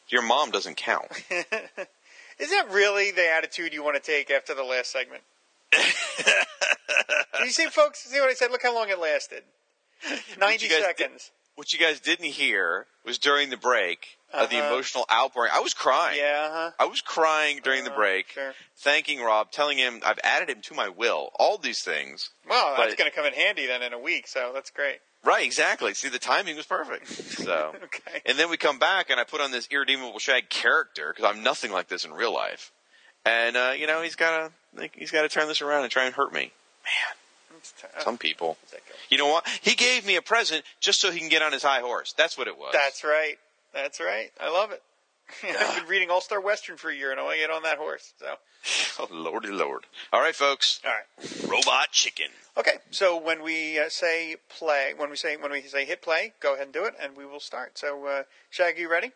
[0.08, 1.06] Your mom doesn't count.
[2.38, 5.22] Is that really the attitude you want to take after the last segment?
[7.44, 8.50] you see, folks, see what I said?
[8.50, 9.42] Look how long it lasted.
[10.38, 11.30] 90 you guys seconds.
[11.56, 14.68] what you guys didn't hear was during the break of the Uh-huh.
[14.72, 15.50] emotional outpouring.
[15.52, 16.18] I was crying.
[16.18, 16.70] Yeah, huh?
[16.78, 18.54] I was crying during the Uh, break, sure.
[18.76, 21.30] thanking Rob, telling him I've added him to my will.
[21.34, 22.30] All these things.
[22.48, 25.00] Well, that's going to come in handy then in a week, so that's great.
[25.24, 25.94] Right, exactly.
[25.94, 27.08] See, the timing was perfect.
[27.08, 28.22] So, Okay.
[28.24, 31.42] and then we come back, and I put on this irredeemable Shag character because I'm
[31.42, 32.70] nothing like this in real life.
[33.26, 36.04] And uh, you know, he's got to he's got to turn this around and try
[36.04, 36.52] and hurt me.
[37.50, 38.56] Man, t- Some people.
[38.64, 38.94] is that good?
[39.10, 39.46] You know what?
[39.60, 42.14] He gave me a present just so he can get on his high horse.
[42.16, 42.70] That's what it was.
[42.72, 43.34] That's right.
[43.74, 44.30] That's right.
[44.40, 44.82] I love it.
[45.44, 47.62] I've been reading All Star Western for a year, and I want to get on
[47.62, 48.12] that horse.
[48.18, 48.34] So,
[49.00, 49.84] oh lordy lord.
[50.12, 50.80] All right, folks.
[50.84, 51.50] all right.
[51.50, 52.28] Robot chicken.
[52.56, 56.32] Okay, so when we uh, say play, when we say when we say hit play,
[56.40, 57.78] go ahead and do it, and we will start.
[57.78, 59.12] So, uh, Shaggy, you ready?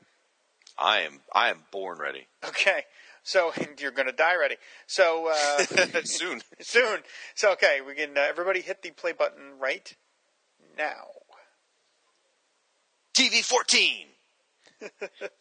[0.79, 2.27] I am I am born ready.
[2.47, 2.85] Okay.
[3.23, 4.57] So and you're going to die ready.
[4.87, 5.59] So uh,
[6.05, 6.43] Soon.
[6.61, 6.99] soon.
[7.35, 9.95] So okay, we can uh, everybody hit the play button right
[10.77, 11.07] now.
[13.15, 14.07] TV 14.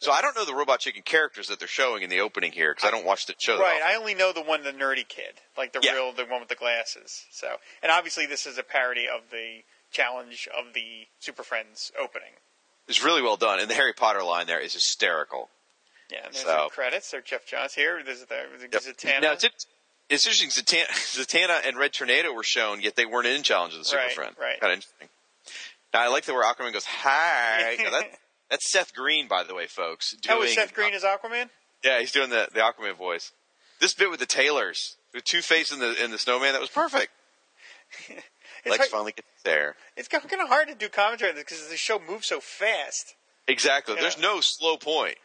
[0.00, 2.72] So I don't know the Robot Chicken characters that they're showing in the opening here
[2.74, 3.56] because I don't watch the show.
[3.56, 3.82] that Right.
[3.82, 5.92] I only know the one, the nerdy kid, like the Yeah.
[5.92, 7.24] real, the one with the glasses.
[7.30, 12.32] So, and obviously this is a parody of the challenge of the Super Friends opening.
[12.88, 15.50] It's really well done, and the Harry Potter line there is hysterical.
[16.10, 17.10] Yeah, and there's So- the credits.
[17.10, 18.02] There's Geoff Johns here.
[18.02, 18.70] There's the Yep.
[18.82, 19.20] Zatanna.
[19.22, 19.44] Now it's,
[20.08, 20.50] it's interesting.
[20.50, 24.02] Zatanna, Zatanna and Red Tornado were shown, yet they weren't in Challenge of the Super
[24.02, 24.36] Right, Friend.
[24.38, 24.60] right.
[24.60, 25.08] Kind of interesting.
[25.94, 27.76] Now I like the where Aquaman goes hi.
[27.78, 28.18] Now, that,
[28.52, 30.14] that's Seth Green, by the way, folks.
[30.26, 31.48] That was doing- Seth Green uh, as Aquaman.
[31.82, 33.32] Yeah, he's doing the the Aquaman voice.
[33.80, 36.70] This bit with the Taylors, with Two Face and the and the Snowman, that was
[36.70, 37.10] perfect.
[38.64, 39.74] It's, Lex hard, finally gets there.
[39.96, 43.16] it's kind of hard to do commentary on this because the show moves so fast.
[43.48, 43.96] Exactly.
[43.96, 45.16] There's no slow point.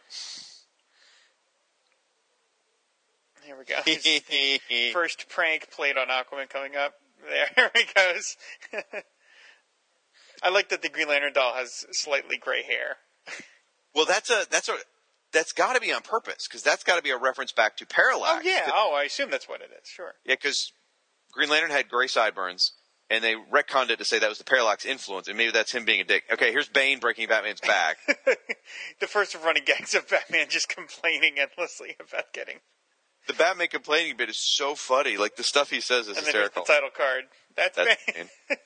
[3.44, 4.92] Here we go.
[4.92, 6.94] First prank played on Aquaman coming up.
[7.28, 8.36] There he goes.
[10.42, 12.96] I like that the Green Lantern doll has slightly gray hair.
[13.98, 14.76] Well, that's a that's a
[15.32, 17.84] that's got to be on purpose because that's got to be a reference back to
[17.86, 18.44] Parallax.
[18.46, 18.70] Oh yeah.
[18.72, 19.88] Oh, I assume that's what it is.
[19.88, 20.14] Sure.
[20.24, 20.72] yeah, because
[21.32, 22.74] Green Lantern had gray sideburns,
[23.10, 25.84] and they retconned it to say that was the Parallax influence, and maybe that's him
[25.84, 26.22] being a dick.
[26.32, 27.96] Okay, here's Bane breaking Batman's back.
[29.00, 32.60] the first running gags of Batman just complaining endlessly about getting.
[33.28, 35.16] The Batman complaining bit is so funny.
[35.16, 36.64] Like the stuff he says is And hysterical.
[36.64, 37.24] the title card.
[37.56, 38.28] That's, That's Bane.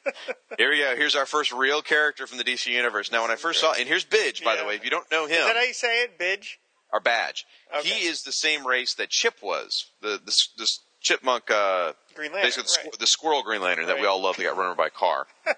[0.58, 0.94] Here we go.
[0.96, 3.10] Here's our first real character from the DC universe.
[3.12, 4.74] Now, when I first saw, and here's Bidge, by the way.
[4.74, 6.18] If you don't know him, Is that how you say it?
[6.18, 6.56] Bidge?
[6.92, 7.46] our badge.
[7.74, 7.88] Okay.
[7.88, 9.86] He is the same race that Chip was.
[10.02, 10.68] The the,
[11.00, 12.46] chipmunk, uh, Green Lantern.
[12.46, 12.98] basically the, squ- right.
[13.00, 15.26] the squirrel Green Lantern that we all love that got run over by a car.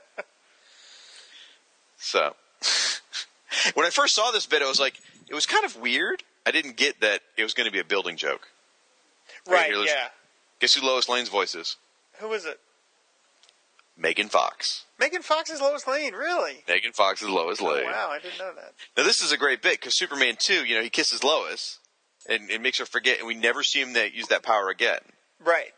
[1.98, 2.34] so,
[3.74, 6.22] when I first saw this bit, I was like, it was kind of weird.
[6.46, 8.48] I didn't get that it was going to be a building joke.
[9.48, 10.08] Right, here, yeah.
[10.60, 11.76] Guess who Lois Lane's voice is?
[12.18, 12.60] Who was it?
[13.96, 14.84] Megan Fox.
[14.98, 16.64] Megan Fox is Lois Lane, really?
[16.66, 17.84] Megan Fox is Lois oh, Lane.
[17.86, 18.72] Oh, wow, I didn't know that.
[18.96, 21.78] Now this is a great bit because Superman two, you know, he kisses Lois,
[22.28, 24.98] and it makes her forget, and we never see him that use that power again.
[25.42, 25.72] Right.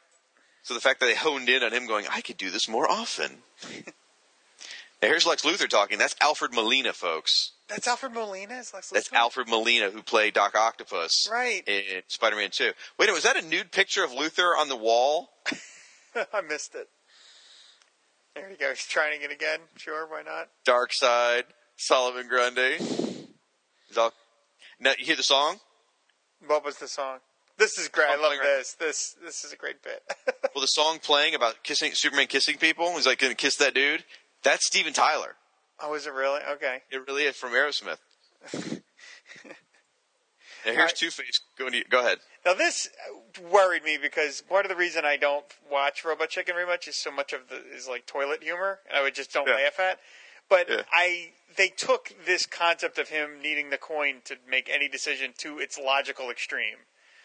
[0.63, 2.91] So the fact that they honed in on him going, I could do this more
[2.91, 3.39] often.
[3.73, 5.99] now here's Lex Luthor talking.
[5.99, 7.53] That's Alfred Molina, folks.
[7.69, 11.67] That's Alfred Molina as Lex That's Alfred Molina who played Doc Octopus Right.
[11.67, 12.65] in Spider-Man two.
[12.67, 15.31] Wait, a minute, was that a nude picture of Luthor on the wall?
[16.33, 16.89] I missed it.
[18.35, 18.69] There you go.
[18.71, 19.61] He's trying it again.
[19.77, 20.49] Sure, why not?
[20.67, 21.45] Darkseid,
[21.77, 22.77] Solomon Grundy.
[23.89, 24.13] He's all.
[24.79, 25.57] Now you hear the song?
[26.47, 27.19] What was the song?
[27.59, 28.09] This is great.
[28.11, 28.75] I love playing right- this.
[28.79, 30.03] This this is a great bit.
[30.55, 32.95] Well, the song playing about kissing Superman kissing people.
[32.97, 34.05] He's like going to kiss that dude.
[34.43, 35.35] That's Steven Tyler.
[35.81, 36.41] Oh, is it really?
[36.53, 36.83] Okay.
[36.91, 37.99] It really is from Aerosmith.
[40.65, 40.93] now here's.
[40.93, 41.41] Two Face.
[41.59, 42.19] Go, go ahead.
[42.45, 42.89] Now this
[43.51, 46.97] worried me because part of the reason I don't watch Robot Chicken very much is
[46.97, 48.81] so much of the is like toilet humor.
[48.89, 49.55] and I would just don't Yeah.
[49.55, 49.99] laugh at.
[50.49, 50.83] But Yeah.
[50.93, 55.59] I they took this concept of him needing the coin to make any decision to
[55.59, 56.77] its logical extreme.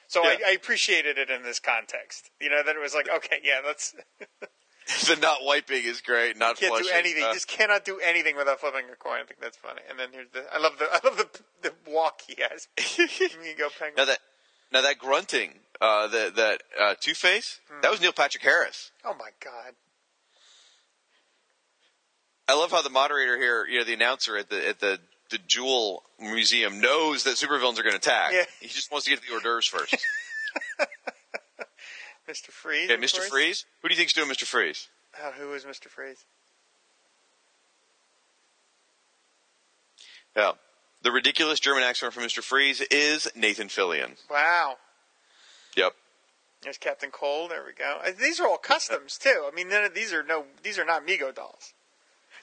[0.08, 0.38] So Yeah.
[0.46, 2.32] I, I appreciated it in this context.
[2.40, 3.96] You know that it was like okay, yeah, that's
[5.08, 6.38] the not wiping is great.
[6.38, 7.24] Not can't do anything.
[7.24, 9.20] Uh, Just cannot do anything without flipping a coin.
[9.22, 9.82] I think that's funny.
[9.89, 11.30] And then here's the I love the I love the
[11.62, 12.67] the walk he has.
[12.78, 13.96] Here you go, penguin.
[13.98, 14.20] now that
[14.72, 17.82] now that grunting, uh, that that uh, Two Face, Hmm.
[17.82, 18.91] that was Neil Patrick Harris.
[19.06, 19.74] oh my god.
[22.48, 25.38] I love how the moderator here, you know, the announcer at the at the the
[25.48, 28.34] Jewel Museum knows that supervillains are going to attack.
[28.34, 28.44] Yeah.
[28.60, 29.96] He just wants to get to the hors d'oeuvres first.
[32.30, 32.48] Mr.
[32.50, 32.90] Freeze.
[32.90, 33.18] Okay, Mr.
[33.18, 33.30] course.
[33.30, 33.66] Freeze.
[33.82, 34.46] Who do you think's doing Mr.
[34.46, 34.88] Freeze?
[35.22, 35.88] Oh, who is Mr.
[35.88, 36.26] Freeze?
[40.36, 40.52] Yeah.
[41.04, 42.44] The ridiculous German accent from Mr.
[42.44, 44.18] Freeze is Nathan Fillion.
[44.30, 44.76] Wow.
[45.76, 45.94] Yep.
[46.62, 47.52] There's Captain Cold.
[47.52, 48.00] There we go.
[48.06, 49.44] Uh, These are all customs too.
[49.52, 50.46] I mean, none of these are no.
[50.62, 51.74] These are not Mego dolls.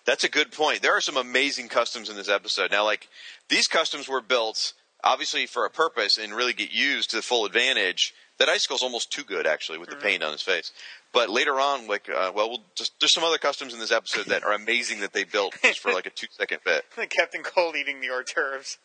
[0.05, 0.83] That's a good point.
[0.83, 2.71] There are some amazing customs in this episode.
[2.73, 3.09] Now, like
[3.49, 4.73] these customs were built
[5.05, 8.13] obviously for a purpose and really get used to the full advantage.
[8.39, 10.73] That icicle's almost too good actually with the paint on his face.
[11.13, 14.27] But later on, like, uh, well, we'll just there's some other customs in this episode
[14.27, 16.85] that are amazing that they built just for like a two second bit.
[17.11, 18.79] Captain Cold eating the hors d'oeuvres.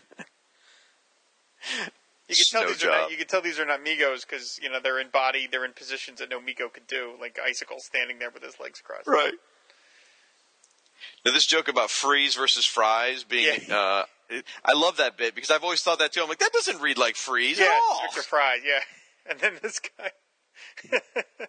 [2.29, 3.01] You can tell Snow these are job.
[3.01, 3.11] not.
[3.11, 5.49] You can tell these are not Megos because you know they're in body.
[5.51, 8.79] They're in positions that no Mego could do, like Icicle standing there with his legs
[8.81, 9.05] crossed.
[9.07, 9.33] Right.
[11.25, 13.75] Now, this joke about freeze versus fries being, Yeah.
[13.77, 14.05] uh,
[14.65, 16.21] I love that bit because I've always thought that too.
[16.21, 18.01] I'm like, that doesn't read like freeze Yeah, at all.
[18.03, 18.59] Victor Fry.
[18.63, 18.79] Yeah,
[19.29, 20.11] and then this guy.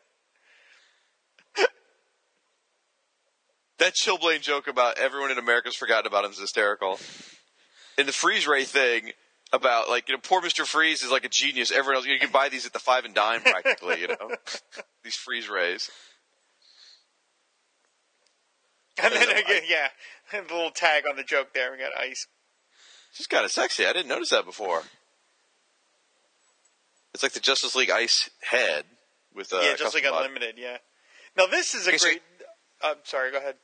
[3.83, 7.01] That Chillblaine joke about everyone in America's forgotten about him is hysterical.
[7.99, 9.11] And the freeze ray thing
[9.53, 11.73] about like you know poor Mister Freeze is like a genius.
[11.73, 14.01] Everyone else you can buy these at the five and dime practically.
[14.01, 14.37] You know
[15.03, 15.90] these freeze rays.
[19.03, 19.88] And then know, again, yeah,
[20.31, 21.73] the little tag on the joke there.
[21.73, 22.29] We got ice.
[23.12, 23.87] She's kind of sexy.
[23.87, 24.83] I didn't notice that before.
[27.14, 28.85] It's like the Justice League Ice head
[29.35, 30.16] with uh, yeah, just like body.
[30.16, 30.55] unlimited.
[30.59, 30.79] Yeah.
[31.37, 32.22] Now this is a Okay, so- great.
[32.83, 33.57] uh, sorry, go ahead.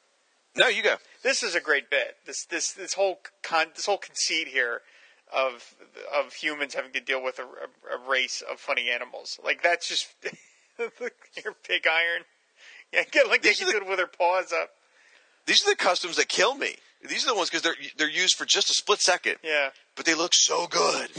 [0.57, 0.97] No, you go.
[1.23, 2.17] This is a great bit.
[2.27, 4.83] This this this whole con, this whole conceit here
[5.33, 5.75] of
[6.15, 9.39] of humans having to deal with a, a, a race of funny animals.
[9.45, 10.09] Like that's just
[10.79, 12.25] your pig iron.
[12.93, 14.71] Yeah, get like they These can are do it with their paws up.
[15.47, 16.77] These are the customs that kill me.
[17.07, 19.71] These are the ones because they're they're used for just a split second, Yeah.
[19.95, 21.11] but they look so good.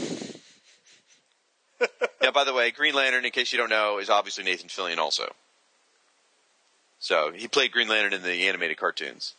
[2.22, 2.30] yeah.
[2.30, 5.34] By the way, Green Lantern, in case you don't know, is obviously Nathan Fillion also.
[6.98, 9.34] So he played Green Lantern in the animated cartoons.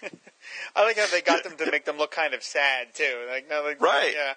[0.76, 3.26] I like how they got them to make them look kind of sad too.
[3.28, 4.14] Like no, like, Right.
[4.14, 4.34] Yeah.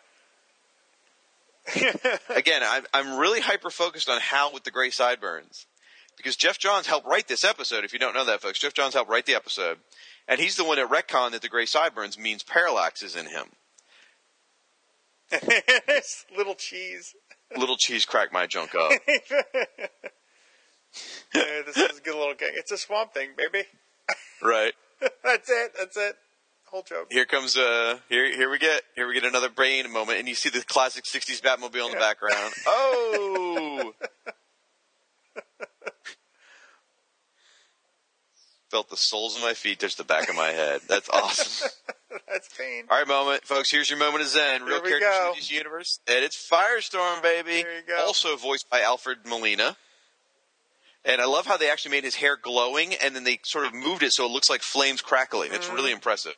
[2.36, 5.68] Again, I'm I'm really hyper focused on Hal with the gray sideburns
[6.22, 7.84] because Geoff Johns helped write this episode.
[7.84, 9.80] If you don't know that, folks, Geoff Johns helped write the episode,
[10.28, 13.48] and he's the one that retconned that the gray sideburns means parallax is in him.
[16.38, 17.16] Little cheese.
[17.58, 18.92] Little cheese cracked my junk up.
[21.34, 22.52] Yeah, this is a good little gang.
[22.56, 23.66] It's a swamp thing, baby.
[24.42, 24.74] right.
[25.24, 25.72] That's it.
[25.80, 26.16] That's it.
[26.66, 27.08] Whole joke.
[27.12, 30.36] Here comes uh here here we get here we get another brain moment and you
[30.36, 32.54] see the classic 60s Batmobile in the background.
[32.66, 33.94] Oh.
[38.72, 40.80] Felt the soles of my feet touch the back of my head.
[40.88, 41.70] That's awesome.
[42.30, 42.86] That's pain.
[42.90, 43.70] All right, moment, folks.
[43.70, 44.64] Here's your moment of zen.
[44.64, 45.26] Real characters go.
[45.32, 47.64] from this universe, and it's Firestorm, baby.
[47.64, 47.98] There you go.
[48.06, 49.76] Also voiced by Alfred Molina.
[51.04, 53.74] And I love how they actually made his hair glowing, and then they sort of
[53.74, 55.50] moved it so it looks like flames crackling.
[55.52, 55.76] It's Mm-hmm.
[55.76, 56.36] really impressive.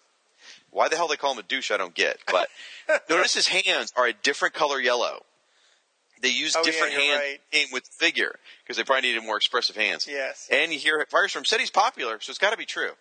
[0.71, 2.17] Why the hell they call him a douche, I don't get.
[2.31, 2.47] But
[3.09, 5.21] notice his hands are a different color yellow.
[6.23, 7.21] They use Oh, different you're hands
[7.53, 7.65] right.
[7.71, 10.07] with figure because they probably needed more expressive hands.
[10.09, 10.47] Yes.
[10.49, 12.91] And you hear Firestorm said he's popular, so it's got to be true.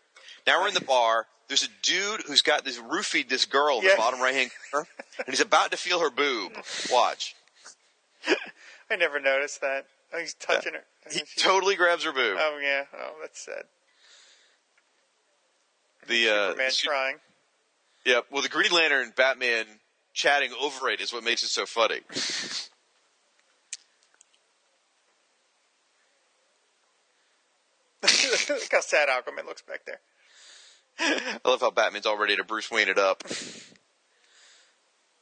[0.47, 1.27] Now we're in the bar.
[1.49, 3.93] There's a dude who's got this roofied this girl in Yeah.
[3.93, 4.87] the bottom right hand corner,
[5.19, 6.53] and he's about to feel her boob.
[6.91, 7.35] Watch.
[8.91, 9.87] I never noticed that.
[10.13, 10.85] Oh, he's touching her.
[11.11, 12.37] He She- totally grabs her boob.
[12.41, 12.85] oh yeah.
[12.95, 13.65] Oh, that's sad.
[16.09, 17.17] the uh, Superman the trying.
[18.05, 18.27] Yep.
[18.33, 19.67] Well, the Green Lantern, Batman
[20.13, 22.01] chatting over it is what makes it so funny.
[28.49, 30.01] Look how sad Aquaman looks back there.
[30.99, 33.23] I love how Batman's all ready to Bruce Wayne it up.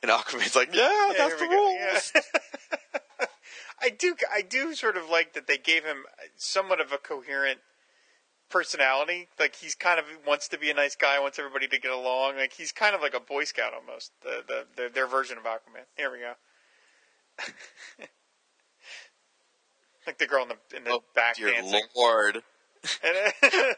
[0.02, 2.12] And Aquaman's like, yeah, Yeah, that's the rules.
[2.14, 3.26] Yeah.
[3.82, 4.14] I do.
[4.32, 6.04] I do sort of like that they gave him
[6.36, 7.60] somewhat of a coherent
[8.50, 9.28] personality.
[9.38, 12.36] Like he's kind of wants to be a nice guy, wants everybody to get along.
[12.36, 14.12] Like he's kind of like a Boy Scout almost.
[14.22, 15.84] The the, the their version of Aquaman.
[15.96, 16.34] Here we go.
[20.06, 21.80] like the girl in the in the Oh, back dear dancing.
[21.96, 22.42] Lord.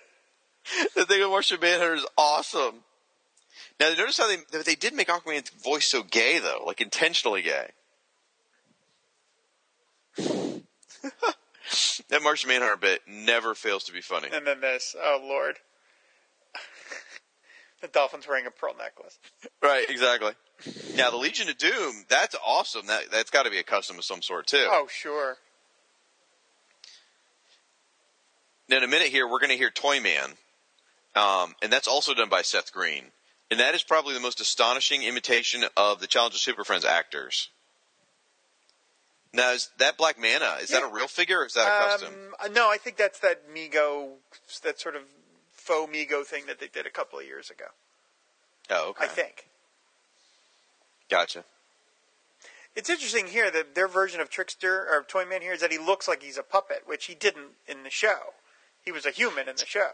[0.94, 2.84] The thing with Martian Manhunter is awesome.
[3.80, 7.70] Now, notice how they they did make Aquaman's voice so gay, though, like intentionally gay.
[12.08, 14.28] that Martian Manhunter bit never fails to be funny.
[14.32, 14.94] and then this.
[15.00, 15.56] Oh Lord.
[17.80, 19.18] the dolphin's wearing a pearl necklace.
[19.62, 20.32] Right, exactly.
[20.94, 22.86] Now, the Legion of Doom, that's awesome.
[22.86, 24.68] That that's got to be a custom of some sort too.
[24.70, 25.38] Oh sure.
[28.50, 30.30] Now, in a minute here, we're going to hear Toy Man,
[31.14, 33.04] um, and that's also done by Seth Green.
[33.50, 37.50] and that is probably the most astonishing imitation of the Challenge of Super Friends actors.
[39.34, 40.56] Now, is that Black Manta?
[40.62, 42.14] Is that a real figure or is that a custom?
[42.14, 44.10] Um, uh, no, I think that's that Mego,
[44.62, 45.02] that sort of
[45.52, 47.64] faux Mego thing that they did a couple of years ago.
[48.70, 49.04] Oh, okay.
[49.04, 49.48] I think.
[51.10, 51.44] Gotcha.
[52.76, 56.06] It's interesting here that their version of Trickster or Toyman here is that he looks
[56.08, 58.34] like he's a puppet, which he didn't in the show.
[58.84, 59.90] He was a human in the show.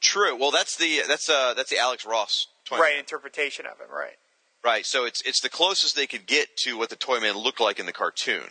[0.00, 0.36] True.
[0.36, 4.16] Well, that's the that's uh that's the Alex Ross toy right interpretation of him, right?
[4.64, 4.86] Right.
[4.86, 7.80] So it's it's the closest they could get to what the toy man looked like
[7.80, 8.44] in the cartoon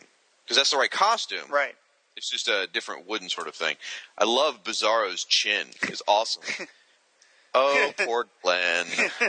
[0.44, 1.50] because that's the right costume.
[1.50, 1.76] Right.
[2.18, 3.76] It's just a different wooden sort of thing.
[4.18, 5.68] I love Bizarro's chin.
[5.84, 6.68] It's awesome.
[7.54, 8.88] oh, poor Glenn.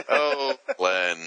[0.09, 1.17] Oh, Glenn.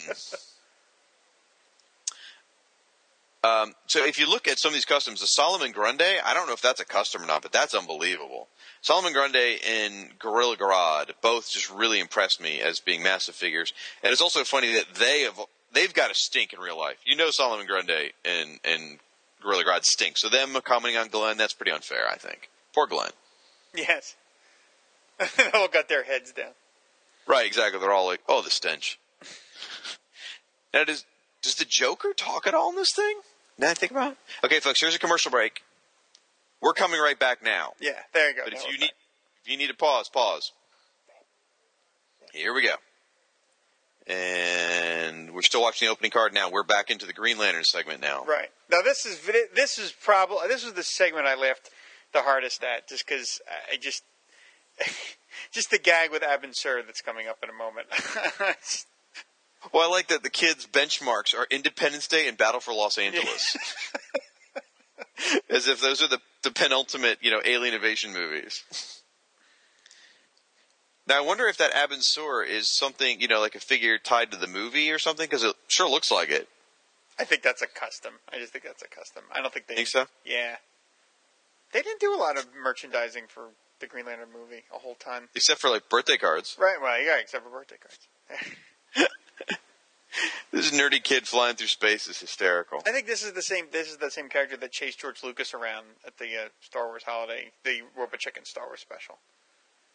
[3.44, 6.46] Um, so if you look at some of these customs, the Solomon Grundy, I don't
[6.46, 8.48] know if that's a custom or not, but that's unbelievable.
[8.82, 13.72] Solomon Grundy and Gorilla Grodd both just really impressed me as being massive figures.
[14.02, 15.40] And it's also funny that they have
[15.72, 16.96] they've got a stink in real life.
[17.06, 18.98] You know Solomon Grundy and and
[19.40, 20.18] Gorilla Grodd stink.
[20.18, 22.50] So them commenting on Glenn, that's pretty unfair, I think.
[22.74, 23.10] Poor Glenn.
[23.72, 24.16] Yes.
[25.36, 26.52] they all got their heads down.
[27.26, 27.78] Right, exactly.
[27.80, 28.98] They're all like, "Oh, the stench."
[30.74, 31.04] now, does
[31.40, 33.20] does the Joker talk at all in this thing?
[33.58, 34.18] Now I think about it.
[34.44, 34.80] Okay, folks.
[34.80, 35.62] Here's a commercial break.
[36.62, 37.72] We're coming right back now.
[37.80, 38.42] Yeah, there you go.
[38.44, 38.92] But if you need
[39.44, 40.52] if you need to pause, pause.
[42.32, 42.76] Here we go.
[44.06, 46.50] And we're still watching the opening card now.
[46.50, 48.24] We're back into the Green Lantern segment now.
[48.24, 49.20] Right now, this is
[49.54, 51.70] this is probably this was the segment I laughed
[52.12, 53.40] the hardest at, just because
[53.72, 54.04] I just
[55.52, 57.88] just the gag with Abin Sur that's coming up in a moment.
[59.72, 63.56] Well, I like that the kids' benchmarks are Independence Day and Battle for Los Angeles.
[65.48, 68.62] As if those are the, the penultimate, you know, alien invasion movies.
[71.06, 74.30] Now, I wonder if that Abin Sur is something, you know, like a figure tied
[74.30, 76.48] to the movie or something, because it sure looks like it.
[77.18, 78.14] I think that's a custom.
[78.32, 79.24] I just think that's a custom.
[79.32, 80.06] I don't think they Think so?
[80.24, 80.56] Yeah,
[81.72, 83.48] they didn't do a lot of merchandising for
[83.80, 85.28] the Green Lantern movie a whole time.
[85.34, 86.56] Except for, like, birthday cards.
[86.58, 86.80] Right.
[86.80, 89.08] Well, yeah, except for birthday cards.
[90.52, 92.82] This nerdy kid flying through space is hysterical.
[92.86, 93.66] I think this is the same.
[93.72, 97.04] This is the same character that chased George Lucas around at the uh, Star Wars
[97.06, 99.16] holiday, the Robot Chicken Star Wars special.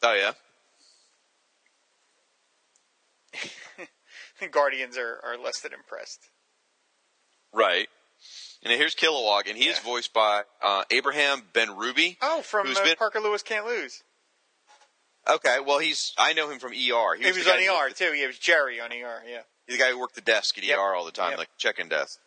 [0.01, 0.31] Oh, yeah?
[4.39, 6.29] The Guardians are, are less than impressed.
[7.53, 7.87] Right.
[8.63, 12.17] And here's Kilowog, and he is voiced by uh, Abraham Benrubi.
[12.21, 14.03] Oh, from uh, been- Parker Lewis Can't Lose.
[15.29, 16.75] Okay, well, he's I know him from ER.
[17.15, 18.13] He, was, was, on ER worked too.
[18.13, 19.23] He was Jerry on ER.
[19.29, 19.41] Yeah.
[19.67, 20.77] The, the guy who worked the desk at Yep.
[20.77, 21.39] ER all the time, Yep.
[21.39, 22.19] like checking desk.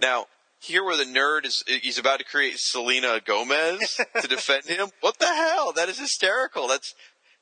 [0.00, 0.26] now,
[0.60, 4.88] here where the nerd is, he's about to create Selena Gomez to defend him.
[5.00, 5.72] What the hell?
[5.72, 6.66] That is hysterical.
[6.68, 6.94] That's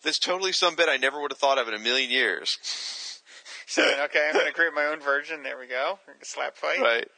[0.03, 2.59] that's totally some bit I never would have thought of in a million years.
[3.65, 5.43] So okay, I'm going to create my own version.
[5.45, 5.99] There we go.
[6.23, 6.79] Slap fight.
[6.81, 7.09] Right.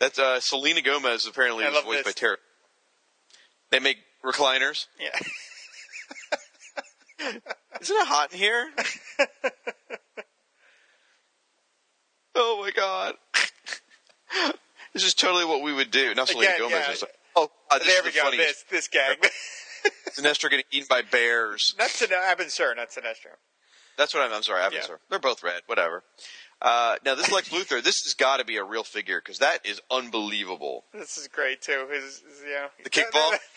[0.00, 2.14] That's uh, Selena Gomez apparently was voiced this.
[2.14, 2.36] by Tara.
[3.70, 4.86] They make recliners.
[4.98, 5.10] Yeah.
[7.80, 8.68] Isn't it hot in here?
[12.34, 13.14] Oh my god.
[14.92, 16.14] this is totally what we would do.
[16.14, 16.92] Now Selena Again, Gomez yeah.
[16.92, 18.22] is like, oh, God, this there is we the go.
[18.24, 18.70] funniest.
[18.70, 19.18] This this gag.
[20.16, 21.74] Sinestro getting eaten by bears.
[21.78, 23.36] not Sin- Abin Sur, not Sinestro.
[23.96, 24.80] That's what I'm, I'm sorry, I Yeah.
[25.08, 26.02] They're both red, whatever.
[26.60, 29.66] Uh, now this Lex Luthor, this has got to be a real figure because that
[29.66, 30.84] is unbelievable.
[30.92, 31.86] This is great too.
[31.90, 33.38] His, his you know, The kickball?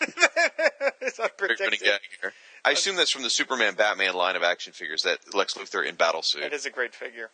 [1.00, 2.30] it's They're going to unpredictable.
[2.64, 5.94] I assume that's from the Superman Batman line of action figures that Lex Luthor in
[5.94, 6.42] battle suit.
[6.42, 7.30] It is a great figure.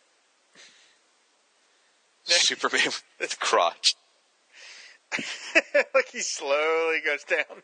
[2.33, 3.95] Superman with crotch.
[5.93, 7.61] like he slowly goes down.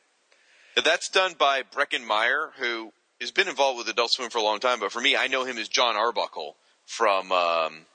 [0.84, 4.60] That's done by Breckin Meyer, who has been involved with Adult Swim for a long
[4.60, 4.80] time.
[4.80, 6.56] But for me, I know him as John Arbuckle
[6.86, 7.86] from um,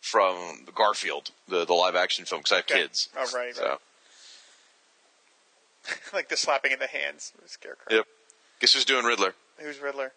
[0.00, 2.82] from Garfield, the the live action film, because I have Okay.
[2.82, 3.08] kids.
[3.16, 3.54] Oh, right, right.
[3.56, 3.78] So,
[6.12, 7.96] like the slapping of the hands scarecrow.
[7.96, 8.06] yep.
[8.60, 9.34] Guess who's doing Riddler?
[9.58, 10.12] Who's Riddler?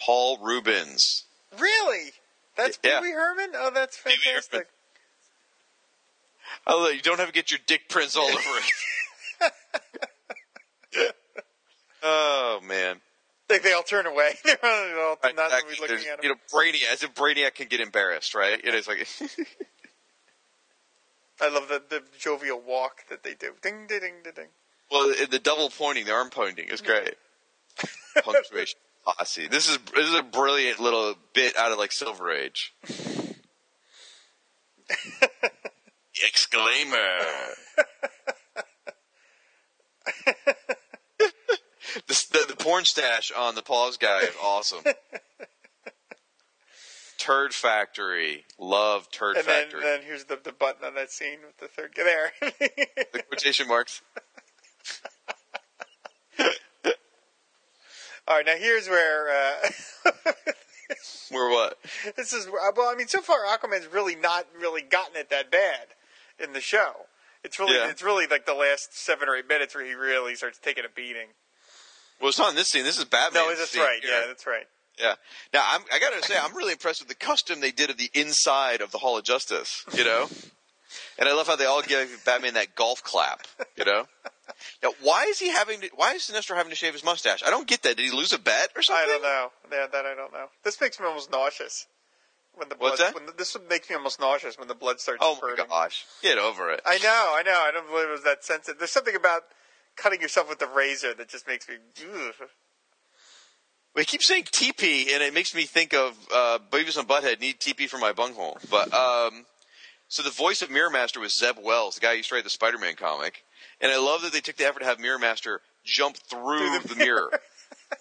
[0.00, 1.24] Paul Reubens.
[1.58, 2.10] Really?
[2.56, 3.50] That's Pee Wee Herman?
[3.54, 4.66] Oh, that's fantastic.
[6.68, 6.84] Herman.
[6.86, 8.38] Oh, you don't have to get your dick prints all over
[9.42, 9.52] it.
[12.02, 13.00] oh man.
[13.50, 14.34] Like they all turn away.
[14.44, 15.76] They're all Right, not exactly.
[15.80, 16.18] looking There's- at him.
[16.22, 18.60] You know, Brainiac, as if Brainiac can get embarrassed, right?
[18.62, 19.06] It is like,
[21.40, 23.52] I love the, the jovial walk that they do.
[23.62, 24.46] Ding, ding, ding, ding, ding.
[24.90, 27.14] well, the double pointing, the arm pointing is great.
[28.22, 29.46] Punctuation posse.
[29.46, 32.74] This is this is a brilliant little bit out of like Silver Age.
[36.26, 37.18] Exclaimer.
[42.06, 44.84] the, the, the porn stash on the pause guy is awesome.
[47.18, 48.44] Turd Factory.
[48.58, 49.80] Love Turd And then, Factory.
[49.80, 52.32] And then here's the, the button on that scene with the third guy there.
[53.12, 54.00] the quotation marks.
[58.26, 59.70] All right, now here's where uh,
[61.30, 61.78] Where what?
[62.16, 62.48] this is.
[62.48, 65.88] Well, I mean, so far Aquaman's really not really gotten it that bad
[66.38, 67.06] in the show.
[67.44, 67.88] It's really Yeah.
[67.88, 70.88] it's really like the last seven or eight minutes where he really starts taking a
[70.88, 71.28] beating.
[72.20, 72.84] Well, it's not in this scene.
[72.84, 73.44] This is Batman.
[73.44, 74.00] No, that's right.
[74.02, 74.66] Yeah, that's right.
[74.98, 75.14] Yeah.
[75.54, 77.96] Now, I'm, I got to say, I'm really impressed with the custom they did of
[77.98, 79.84] the inside of the Hall of Justice.
[79.94, 80.26] You know,
[81.18, 83.46] and I love how they all give Batman that golf clap.
[83.76, 84.06] You know.
[84.82, 85.82] Now, why is he having?
[85.82, 87.42] To, why is Sinestro having to shave his mustache?
[87.46, 87.96] I don't get that.
[87.98, 89.04] Did he lose a bet or something?
[89.04, 89.48] I don't know.
[89.70, 90.46] Yeah, that I don't know.
[90.64, 91.86] This makes me almost nauseous.
[92.58, 93.14] When the blood, What's that?
[93.14, 96.04] When the, this makes me almost nauseous when the blood starts Oh my gosh!
[96.22, 96.80] Get over it.
[96.84, 97.52] I know, I know.
[97.52, 98.78] I don't believe it was that sensitive.
[98.78, 99.42] There's something about
[99.96, 101.76] cutting yourself with the razor that just makes me.
[102.02, 102.48] Ugh.
[103.94, 107.58] We keep saying TP, and it makes me think of uh, Beavis and Butthead need
[107.58, 108.58] TP for my bunghole.
[108.70, 109.46] But um,
[110.08, 112.44] so the voice of Mirror Master was Zeb Wells, the guy who used to write
[112.44, 113.44] the Spider-Man comic,
[113.80, 116.94] and I love that they took the effort to have Mirror Master jump through the
[116.96, 117.30] mirror.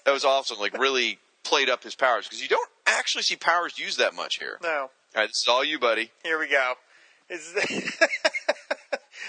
[0.06, 0.60] That was awesome.
[0.60, 4.38] Like really played up his powers because you don't actually see powers used that much
[4.40, 4.58] here.
[4.62, 4.70] No.
[4.70, 6.12] All right, this is all you, buddy.
[6.24, 6.74] Here we go.
[7.30, 7.54] Is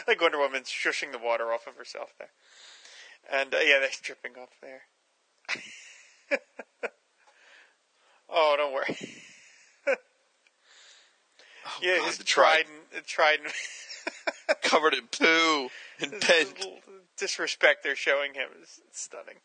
[0.08, 2.30] like Wonder Woman's shushing the water off of herself there,
[3.30, 4.82] and uh, yeah, they're dripping off there.
[8.30, 8.96] oh, don't worry.
[11.82, 12.66] yeah, God, his the trident.
[12.66, 13.52] trident, the trident.
[14.62, 15.68] Covered in poo
[16.00, 16.78] and little
[17.18, 19.36] disrespect they're showing him is stunning.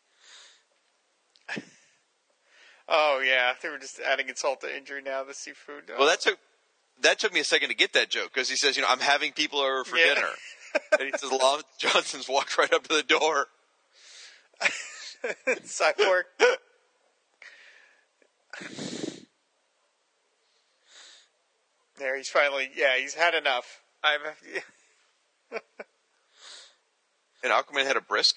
[2.88, 5.24] Oh yeah, they were just adding insult to injury now.
[5.24, 5.84] The seafood.
[5.98, 6.38] Well, that took
[7.02, 9.00] that took me a second to get that joke because he says, you know, I'm
[9.00, 10.14] having people over for Yeah.
[10.14, 10.28] dinner,
[11.00, 13.46] and he says, Lon Johnson's walked right up to the door.
[15.64, 16.24] cyborg.
[21.98, 22.70] there, he's finally.
[22.76, 23.80] Yeah, he's had enough.
[24.02, 24.20] I'm.
[24.54, 25.58] Yeah.
[27.42, 28.36] And Aquaman had a brisk.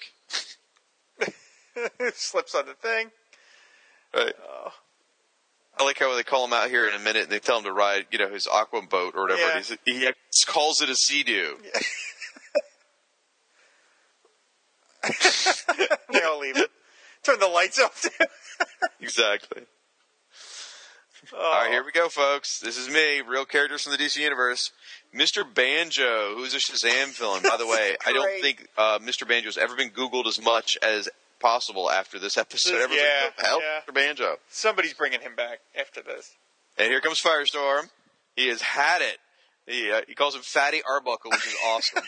[2.12, 3.10] slips on the thing.
[4.14, 4.34] Right.
[5.78, 7.64] I like how they call him out here in a minute and they tell him
[7.64, 9.40] to ride, you know, his aqua boat or whatever.
[9.40, 9.76] Yeah.
[9.86, 10.10] He
[10.46, 11.56] calls it a sea doo.
[16.12, 16.70] They all leave it.
[17.22, 18.04] Turn the lights off.
[19.00, 19.62] Exactly.
[21.32, 21.36] Oh.
[21.36, 22.58] All right, here we go, folks.
[22.58, 24.72] This is me, real characters from the DC universe.
[25.14, 25.42] Mr.
[25.42, 27.42] Banjo, who's a Shazam villain.
[27.42, 29.26] By the way, I don't think uh, Mr.
[29.26, 31.08] Banjo's ever been Googled as much as
[31.40, 32.72] possible after this episode.
[32.72, 33.08] This- Everyone's
[33.38, 33.80] yeah, "Who yeah.
[33.88, 33.94] Mr.
[33.94, 34.36] Banjo.
[34.48, 36.32] Somebody's bringing him back after this.
[36.76, 37.90] And here comes Firestorm.
[38.36, 39.18] He has had it.
[39.66, 42.02] He, uh, he calls him Fatty Arbuckle, which is awesome.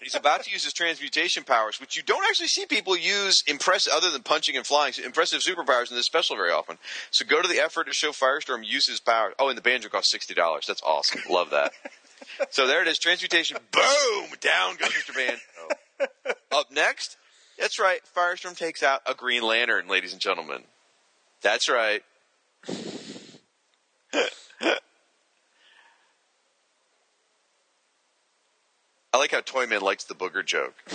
[0.00, 3.92] he's about to use his transmutation powers, which you don't actually see people use impressive,
[3.92, 6.78] other than punching and flying, impressive superpowers in this special very often.
[7.10, 9.34] So go to the effort to show Firestorm use his powers.
[9.40, 10.66] Oh, and the banjo costs sixty dollars.
[10.68, 11.22] That's awesome.
[11.28, 11.72] Love that.
[12.50, 12.98] so there it is.
[12.98, 13.56] Transmutation.
[13.72, 14.26] Boom!
[14.40, 15.14] Down goes Mr.
[15.14, 16.06] Banjo.
[16.52, 17.16] Up next,
[17.62, 18.00] that's right.
[18.14, 20.64] Firestorm takes out a Green Lantern, ladies and gentlemen.
[21.42, 22.02] That's right.
[29.14, 30.74] I like how Toyman likes the booger joke.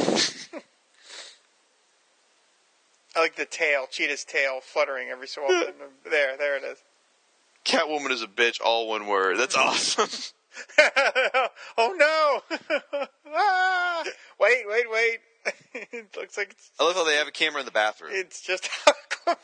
[3.15, 5.74] I like the tail, cheetah's tail, fluttering every so often.
[6.09, 6.80] there, there it is.
[7.63, 9.38] Catwoman is a bitch, all one word.
[9.39, 10.09] That's awesome.
[11.78, 12.41] oh no!
[13.32, 14.03] ah!
[14.39, 15.20] Wait, wait, wait!
[15.74, 18.12] it looks like it's, I love how they have a camera in the bathroom.
[18.14, 19.36] it's just Aquaman.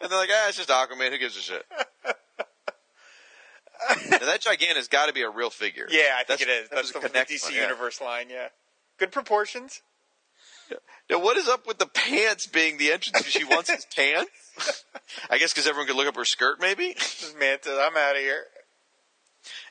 [0.00, 1.10] And they're like, ah, it's just Aquaman.
[1.10, 1.64] Who gives a shit?
[4.10, 5.86] now, that Giganta has got to be a real figure.
[5.90, 6.68] Yeah, I think That's- it is.
[6.70, 7.62] that That's the, the DC one, yeah.
[7.62, 8.26] Universe line.
[8.30, 8.48] Yeah,
[8.98, 9.82] good proportions.
[11.10, 13.26] Now, what is up with the pants being the entrance?
[13.26, 14.84] She wants his pants?
[15.28, 16.96] I guess because everyone could look up her skirt, maybe?
[17.38, 17.72] Manta.
[17.82, 18.44] I'm out of here.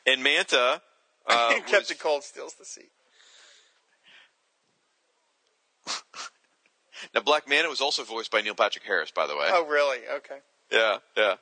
[0.05, 0.81] And Manta.
[1.25, 2.91] Uh, was- Cold steals the seat.
[7.13, 9.47] Now, Black Manta was also voiced by Neil Patrick Harris, by the way.
[9.47, 9.99] Oh, really?
[10.17, 10.37] Okay.
[10.71, 11.35] Yeah, yeah.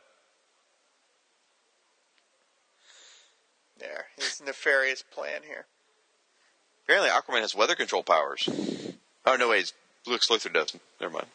[3.80, 5.66] There, his nefarious plan here.
[6.86, 8.48] Apparently, Aquaman has weather control powers.
[9.26, 9.74] Oh no, wait,
[10.06, 10.82] Lex Luthor doesn't.
[11.00, 11.28] Never mind.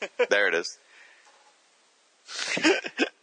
[0.30, 0.78] there it is.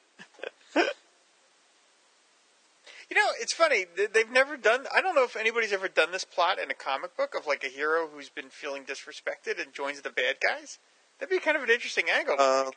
[3.15, 3.85] You know, it's funny.
[3.95, 4.87] they- They've never done.
[4.93, 7.63] I don't know if anybody's ever done this plot in a comic book of like
[7.63, 10.79] a hero who's been feeling disrespected and joins the bad guys.
[11.17, 12.35] That'd be kind of an interesting angle.
[12.37, 12.71] Uh,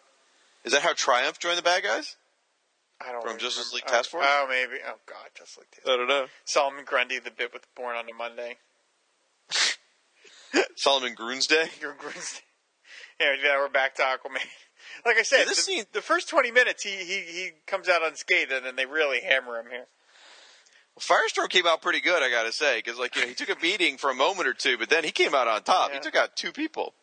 [0.64, 2.16] is that how Triumph joined the bad guys?
[3.00, 3.40] I don't from remember.
[3.42, 4.24] Justice League oh, Task Force?
[4.28, 4.80] Oh, maybe.
[4.86, 5.88] Oh God, Justice League Task.
[5.88, 6.26] I don't know.
[6.44, 8.58] Solomon Grundy, the bit with Born on a Monday.
[10.76, 11.16] Solomon.
[11.80, 12.20] Your Grundy.
[13.20, 14.38] Yeah, yeah, we're back to Aquaman.
[15.04, 18.02] Like I said, Yeah, the, scene- the first twenty minutes, he, he he comes out
[18.04, 19.86] unscathed, and then they really hammer him here.
[20.98, 23.56] Firestorm came out pretty good, I gotta say, because like you know he took a
[23.56, 25.92] beating for a moment or two, but then he came out on top.
[25.92, 26.94] He took out two people.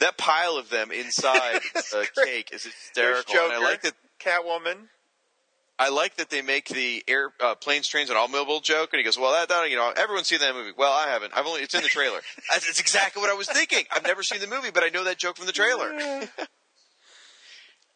[0.00, 3.94] That pile of them inside the cake is There's hysterical, Joker, and I like that.
[4.18, 4.88] Catwoman.
[5.78, 9.04] I like that they make the air uh, planes, trains, and automobile joke, and he
[9.04, 10.72] goes, "Well, that, that you know, everyone's seen that movie.
[10.76, 11.32] Well, I haven't.
[11.34, 12.20] I've only it's in the trailer.
[12.52, 13.84] That's, that's exactly what I was thinking.
[13.90, 15.90] I've never seen the movie, but I know that joke from the trailer.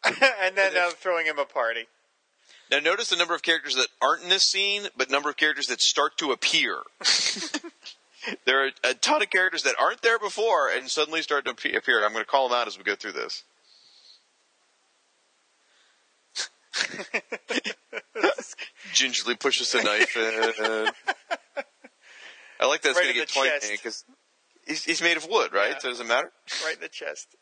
[0.05, 1.85] and then uh, throwing him a party.
[2.71, 5.67] Now, notice the number of characters that aren't in this scene, but number of characters
[5.67, 6.79] that start to appear.
[8.45, 12.03] there are a ton of characters that aren't there before and suddenly start to appear.
[12.03, 13.43] I'm going to call them out as we go through this.
[18.93, 20.23] Gingerly pushes the knife in.
[22.59, 24.03] I like that it's Right going to get the pointy because
[24.65, 25.71] he's, he's made of wood, right?
[25.71, 25.79] Yeah.
[25.79, 26.31] So does it matter?
[26.65, 27.35] right in the chest.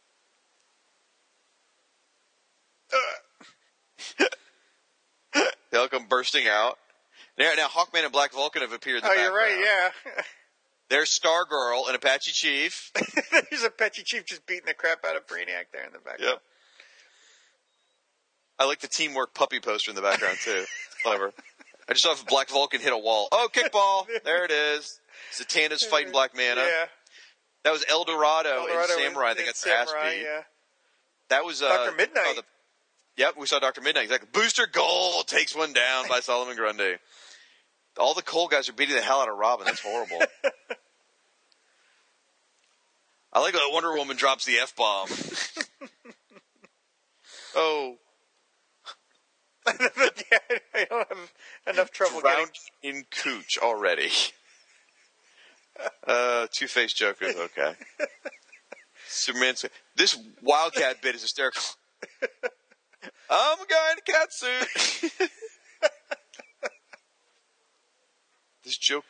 [5.73, 6.77] They'll come bursting out.
[7.37, 8.97] Now, now Hawkman and Black Vulcan have appeared.
[8.97, 9.91] In the Oh, you're right.
[10.05, 10.21] Yeah.
[10.89, 12.91] There's Stargirl and Apache Chief.
[13.49, 16.19] There's Apache Chief just beating the crap out of Brainiac there in the background.
[16.33, 16.41] Yep.
[18.59, 20.63] I like the teamwork puppy poster in the background too.
[21.01, 21.33] Clever.
[21.89, 23.27] I just saw if Black Vulcan hit a wall.
[23.31, 24.05] Oh, kickball!
[24.23, 24.99] There it is.
[25.33, 26.61] Zatanna's fighting Black Manta.
[26.61, 26.85] Yeah,
[27.63, 29.29] That was El Dorado, Colorado and Samurai.
[29.31, 30.21] and- they got their ass beat.
[30.21, 30.41] Yeah.
[31.29, 31.97] That was uh, Dr.
[31.97, 32.23] Midnight.
[32.27, 32.43] oh, the-
[33.17, 34.05] yep, we saw Doctor Midnight.
[34.05, 34.29] Exactly.
[34.31, 36.95] Booster Gold takes one down by Solomon Grundy.
[37.97, 39.65] All the coal guys are beating the hell out of Robin.
[39.65, 40.19] That's horrible.
[43.33, 45.07] I like that Wonder Woman drops the f bomb.
[47.55, 47.95] oh,
[49.67, 49.73] yeah,
[50.75, 51.33] I don't have
[51.67, 52.51] enough trouble drowned
[52.83, 52.99] getting.
[52.99, 54.09] in cooch already.
[56.05, 57.25] Uh, Two Face Joker.
[57.25, 57.73] Okay.
[59.07, 59.55] Superman.
[59.95, 61.61] This Wildcat bit is hysterical.
[63.29, 65.29] I'm going to in a cat suit.
[68.63, 69.03] this joke.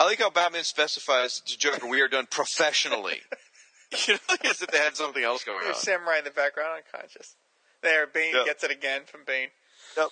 [0.00, 3.20] I like how Batman specifies to Joker, "We are done professionally."
[4.06, 5.64] you know, as if they had something else going on.
[5.64, 7.34] There's Samurai in the background, unconscious.
[7.82, 8.44] There, Bane Yeah.
[8.44, 9.48] gets it again from Bane.
[9.96, 10.08] Yep.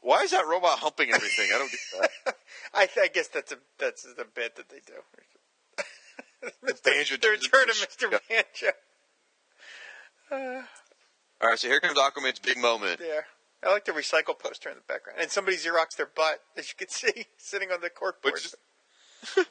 [0.00, 1.48] Why is that robot humping everything?
[1.54, 1.80] I don't get
[2.24, 2.36] that.
[2.74, 4.94] I, th- I guess that's a that's the bit that they do.
[6.64, 6.82] Mr.
[6.84, 8.20] Banjo the return of Mr.
[8.30, 8.70] Yeah.
[10.30, 10.64] Banjo.
[11.40, 12.98] All right, so here comes Aquaman's big moment.
[12.98, 13.26] There.
[13.64, 15.18] I like the recycle poster in the background.
[15.20, 18.34] And somebody Xerox their butt, as you can see, sitting on the cork board.
[18.34, 18.54] Which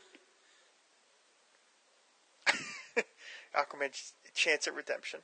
[3.56, 5.22] Aquaman's chance at redemption.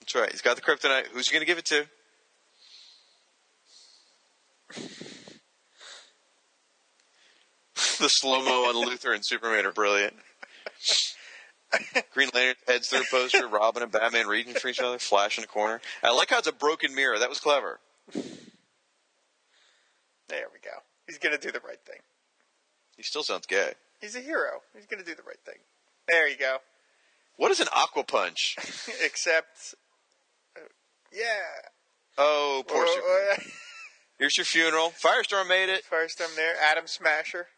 [0.00, 0.30] That's right.
[0.30, 1.08] He's got the kryptonite.
[1.08, 1.86] Who's he going to give it to?
[7.98, 10.14] the slow mo on Luthor and Superman are brilliant.
[12.14, 13.46] Green Lantern heads through a poster.
[13.48, 14.98] Robin and Batman reading for each other.
[14.98, 15.80] Flash in the corner.
[16.02, 17.18] I like how it's a broken mirror.
[17.18, 17.80] That was clever.
[20.28, 20.78] There we go.
[21.06, 21.98] He's going to do the right thing.
[22.96, 23.72] He still sounds gay.
[24.00, 24.62] He's a hero.
[24.74, 25.58] He's going to do the right thing.
[26.08, 26.58] There you go.
[27.36, 28.56] What is an aqua punch?
[29.04, 29.74] Except,
[30.56, 30.60] uh,
[31.12, 31.68] yeah.
[32.16, 33.38] Oh, poor Superman.
[33.40, 33.50] oh,
[34.18, 34.92] Here's your funeral.
[35.02, 35.84] Firestorm made it.
[35.84, 36.54] First, I'm there.
[36.62, 37.48] Adam Smasher.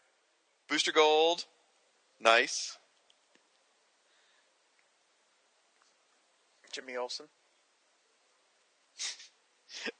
[0.67, 1.45] Booster Gold.
[2.19, 2.76] Nice.
[6.77, 7.27] Jimmy Olsen.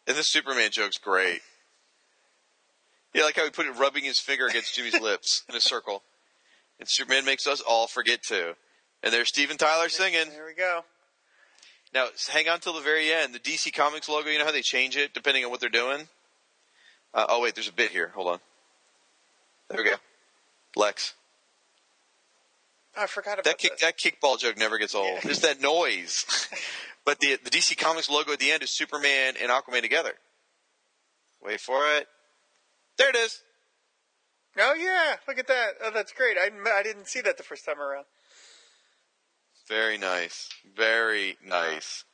[0.07, 1.41] And this Superman joke's great.
[3.13, 6.01] Yeah, like how he put it rubbing his finger against Jimmy's lips in a circle.
[6.79, 8.55] And Superman makes us all forget to.
[9.03, 10.29] And there's Steven Tyler singing.
[10.29, 10.83] There we go.
[11.93, 13.33] Now, hang on till the very end.
[13.33, 16.07] The DC Comics logo, you know how they change it depending on what they're doing?
[17.13, 18.11] Uh, oh, wait, there's a bit here.
[18.15, 18.39] Hold on.
[19.69, 19.95] There we go.
[20.75, 21.13] Lex.
[22.97, 25.19] I forgot about That kick, that kickball joke never gets old.
[25.23, 25.29] Yeah.
[25.29, 26.25] Just that noise.
[27.05, 30.13] but the the DC Comics logo at the end is Superman and Aquaman together.
[31.41, 32.07] Wait for it.
[32.97, 33.41] There it is.
[34.59, 35.73] Oh yeah, look at that.
[35.83, 36.37] Oh, that's great.
[36.37, 38.05] I, I didn't see that the first time around.
[39.67, 40.49] Very nice.
[40.75, 42.05] Very nice.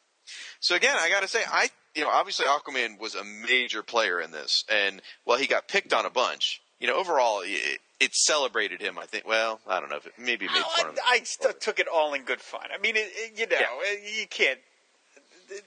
[0.60, 4.20] So again, I got to say, I you know obviously Aquaman was a major player
[4.20, 8.14] in this, and well, he got picked on a bunch, you know overall it, it
[8.14, 8.98] celebrated him.
[9.00, 9.28] I think.
[9.28, 11.00] Well, I don't know if it maybe made oh, fun of him.
[11.08, 12.68] I, I st- took it all in good fun.
[12.74, 13.68] I mean, it, it, you know, Yeah.
[13.92, 14.60] it- you can't.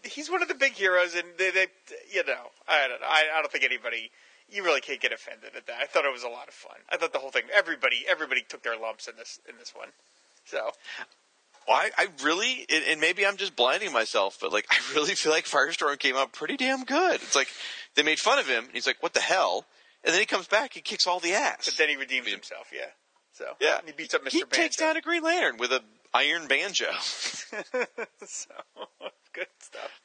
[0.05, 1.67] He's one of the big heroes, and they, they
[2.13, 3.07] you know, I don't know.
[3.07, 4.11] I, I don't think anybody.
[4.49, 5.77] You really can't get offended at that.
[5.83, 6.77] I thought it was a lot of fun.
[6.91, 7.43] I thought the whole thing.
[7.53, 9.89] Everybody, everybody took their lumps in this in this one.
[10.45, 10.71] So
[11.67, 15.15] Well, I, I really, and, and maybe I'm just blinding myself, but like I really
[15.17, 17.17] feel like Firestorm came out pretty damn good.
[17.17, 17.49] It's like
[17.97, 18.65] they made fun of him.
[18.65, 19.67] And he's like, "What the hell?"
[20.05, 21.65] And then he comes back and kicks all the ass.
[21.65, 22.91] But then he redeems himself, yeah.
[23.33, 24.31] So yeah, he beats up Mr.
[24.31, 24.57] He Banjo.
[24.57, 25.83] takes down a Green Lantern with a
[26.15, 26.91] Iron Banjo.
[27.01, 28.51] so
[29.35, 30.01] good stuff.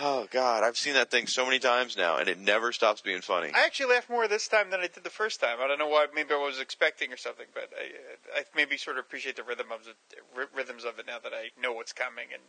[0.00, 3.20] Oh God, I've seen that thing so many times now, and it never stops being
[3.20, 3.50] funny.
[3.52, 5.58] I actually laughed more this time than I did the first time.
[5.60, 6.14] I don't know what.
[6.14, 9.66] Maybe I was expecting or something, but I, I maybe sort of appreciate the rhythm
[9.72, 12.42] of the rhythms of it now that I know what's coming and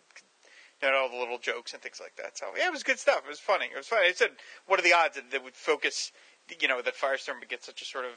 [0.82, 2.38] you know all the little jokes and things like that.
[2.38, 3.24] So yeah, it was good stuff.
[3.26, 3.66] It was funny.
[3.66, 4.08] It was funny.
[4.08, 4.32] I said,
[4.68, 6.12] what are the odds that they would focus?
[6.60, 8.12] You know, that Firestorm would get such a sort of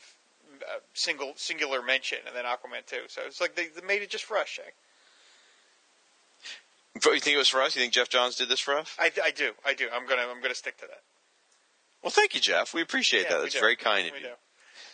[0.63, 3.03] uh, single singular mention, and then Aquaman too.
[3.09, 4.73] So it's like they, they made it just for us, Shagg.
[6.95, 7.75] But you think it was for us?
[7.75, 8.95] You think Geoff Johns did this for us?
[8.99, 9.53] I, I do.
[9.65, 9.89] I do.
[9.93, 11.01] I'm gonna I'm gonna stick to that.
[12.03, 12.75] Well, thank you, Jeff.
[12.75, 13.43] We appreciate Yeah, that.
[13.43, 14.25] That's very kind of We you.
[14.27, 14.33] do.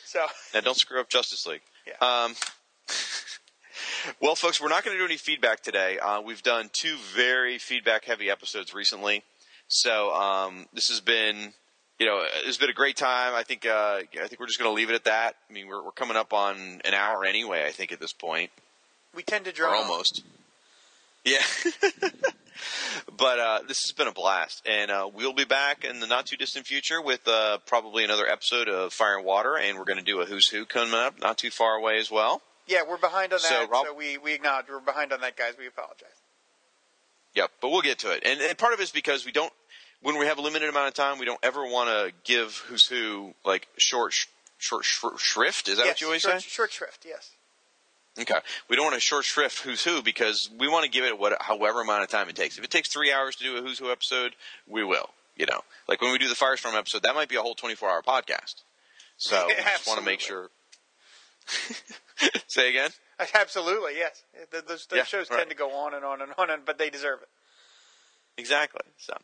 [0.04, 1.62] So Now, don't screw up Justice League.
[1.86, 1.94] Yeah.
[2.00, 2.34] Um,
[4.20, 5.98] well, folks, we're not going to do any feedback today.
[5.98, 9.22] Uh, we've done two very feedback-heavy episodes recently,
[9.68, 11.54] so um, this has been,
[11.98, 13.34] you know, it's been a great time.
[13.34, 15.36] I think, uh, I think we're just going to leave it at that.
[15.48, 17.64] I mean, we're, we're coming up on an hour anyway.
[17.66, 18.50] I think at this point,
[19.14, 20.22] we tend to draw almost.
[21.24, 21.42] Yeah.
[23.16, 26.26] but uh, this has been a blast, and uh, we'll be back in the not
[26.26, 29.98] too distant future with uh, probably another episode of Fire and Water, and we're going
[29.98, 32.42] to do a Who's Who coming up not too far away as well.
[32.66, 33.68] Yeah, we're behind on that.
[33.70, 35.54] So, So, we we acknowledge we're behind on that, guys.
[35.58, 36.08] We apologize.
[37.34, 39.52] Yep, but we'll get to it, and, and part of it is because we don't,
[40.02, 42.86] when we have a limited amount of time, we don't ever want to give Who's
[42.86, 44.26] Who like short, sh-
[44.58, 45.68] short sh- shrift.
[45.68, 46.48] Is that yes, what you always short, say?
[46.48, 47.30] Short shrift, yes.
[48.18, 48.38] Okay.
[48.68, 51.40] We don't want to short shrift Who's Who because we want to give it what
[51.40, 52.58] however amount of time it takes.
[52.58, 54.34] If it takes three hours to do a Who's Who episode,
[54.66, 55.10] we will.
[55.36, 57.88] You know, like when we do the Firestorm episode, that might be a whole twenty-four
[57.88, 58.56] hour podcast.
[59.18, 60.50] So we just want to make sure.
[62.48, 62.90] Say again.
[63.20, 64.22] Uh, absolutely, yes.
[64.50, 65.38] Th- Those, those Yeah, shows right.
[65.38, 67.28] tend to go on and on and on, and, but they deserve it.
[68.36, 68.82] Exactly.
[68.98, 69.14] So,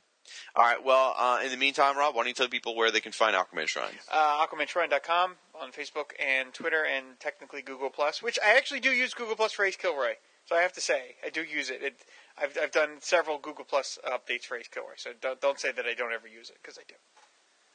[0.57, 0.83] all right.
[0.85, 3.35] Well, uh, in the meantime, Rob, why don't you tell people where they can find
[3.35, 3.95] Aquaman Shrine?
[4.13, 9.15] Uh, AquamanShrine.com on Facebook and Twitter and technically Google Plus, which I actually do use
[9.15, 10.15] Google Plus for Ace Kilroy.
[10.47, 11.83] So I have to say, I do use it.
[11.83, 11.95] it
[12.37, 15.87] I've, I've done several Google Plus updates for Ace Kilroy, so don't, don't say that
[15.87, 16.95] I don't ever use it, because I do.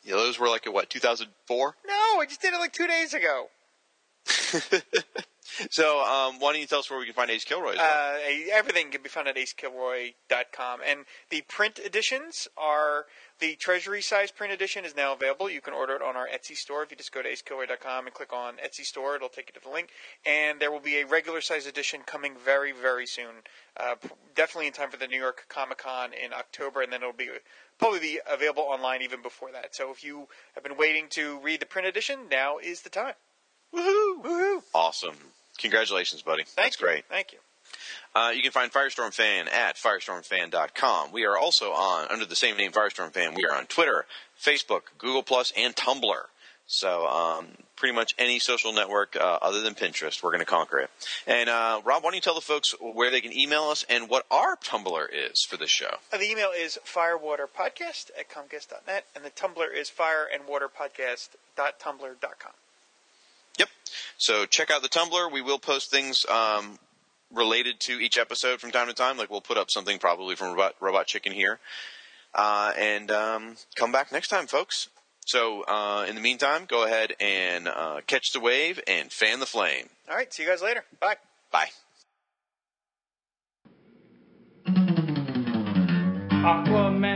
[0.04, 1.76] Yeah, those were like at what 2004.
[1.88, 3.48] No, I just did it like two days ago.
[5.70, 7.76] So, um, why don't you tell us where we can find Ace Kilroy?
[7.76, 8.16] Well?
[8.16, 8.20] Uh,
[8.54, 10.80] everything can be found at acekilroy.com.
[10.88, 13.08] And the print editions are
[13.40, 15.50] the treasury size print edition is now available.
[15.50, 16.84] You can order it on our Etsy store.
[16.84, 19.68] If you just go to acekilroy.com and click on Etsy store, it'll take you to
[19.68, 19.90] the link.
[20.26, 23.44] And there will be a regular size edition coming very, very soon.
[23.76, 23.96] Uh,
[24.36, 27.30] definitely in time for the New York Comic Con in October, and then it'll be
[27.78, 29.76] probably be available online even before that.
[29.76, 33.16] So if you have been waiting to read the print edition, now is the time.
[33.74, 34.24] Woohoo!
[34.24, 34.62] Woohoo!
[34.74, 35.16] Awesome.
[35.58, 36.44] Congratulations, buddy.
[36.44, 36.86] Thank That's you.
[36.88, 37.06] great.
[37.10, 37.40] Thank you.
[38.16, 41.12] Uh, you can find Firestorm Fan at firestormfan.com.
[41.12, 44.06] We are also on, under the same name, Firestorm Fan, we are on Twitter,
[44.42, 46.22] Facebook, Google Plus, and Tumblr.
[46.66, 50.78] So, um, pretty much any social network uh, other than Pinterest, we're going to conquer
[50.80, 50.90] it.
[51.26, 54.08] And uh, Rob, why don't you tell the folks where they can email us and
[54.08, 55.96] what our Tumblr is for this show?
[56.12, 62.52] The email is firewaterpodcast at comcast.net, and the Tumblr is fireandwaterpodcast.tumblr.com.
[63.60, 63.70] Yep.
[64.18, 65.32] So check out the Tumblr.
[65.32, 66.80] We will post things um,
[67.34, 69.18] related to each episode from time to time.
[69.18, 71.60] Like we'll put up something probably from Robot, Robot Chicken here,
[72.34, 74.90] uh, and um, come back next time, folks.
[75.26, 79.46] So uh, in the meantime, go ahead and uh, catch the wave and fan the
[79.46, 79.90] flame.
[80.10, 80.84] All right, see you guys later.
[81.00, 81.18] Bye.
[81.52, 81.70] Bye.
[86.42, 87.09] Aquaman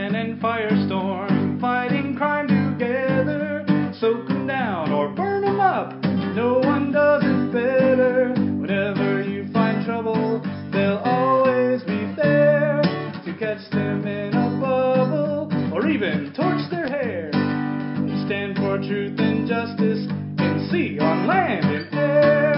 [18.88, 20.08] truth and justice
[20.40, 22.54] in sea, on land, and air.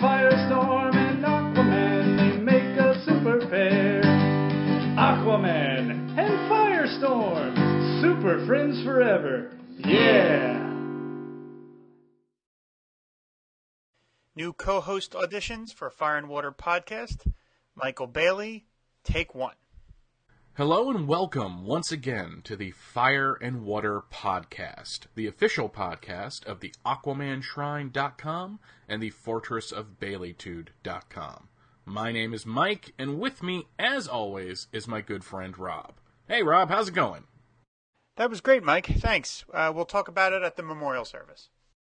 [0.00, 4.02] Firestorm and Aquaman, they make a super pair.
[4.96, 9.52] Aquaman and Firestorm, super friends forever.
[9.78, 10.64] Yeah!
[14.34, 17.30] New co host auditions for Fire and Water Podcast
[17.74, 18.66] Michael Bailey,
[19.04, 19.54] take one.
[20.58, 26.58] Hello and welcome once again to the Fire and Water Podcast, the official podcast of
[26.58, 31.48] the AquamanShrine.com and the Fortress of Baileytude.com.
[31.84, 35.92] My name is Mike, and with me, as always, is my good friend Rob.
[36.26, 37.22] Hey Rob, how's it going?
[38.16, 38.86] That was great, Mike.
[38.86, 39.44] Thanks.
[39.54, 41.50] Uh, we'll talk about it at the memorial service.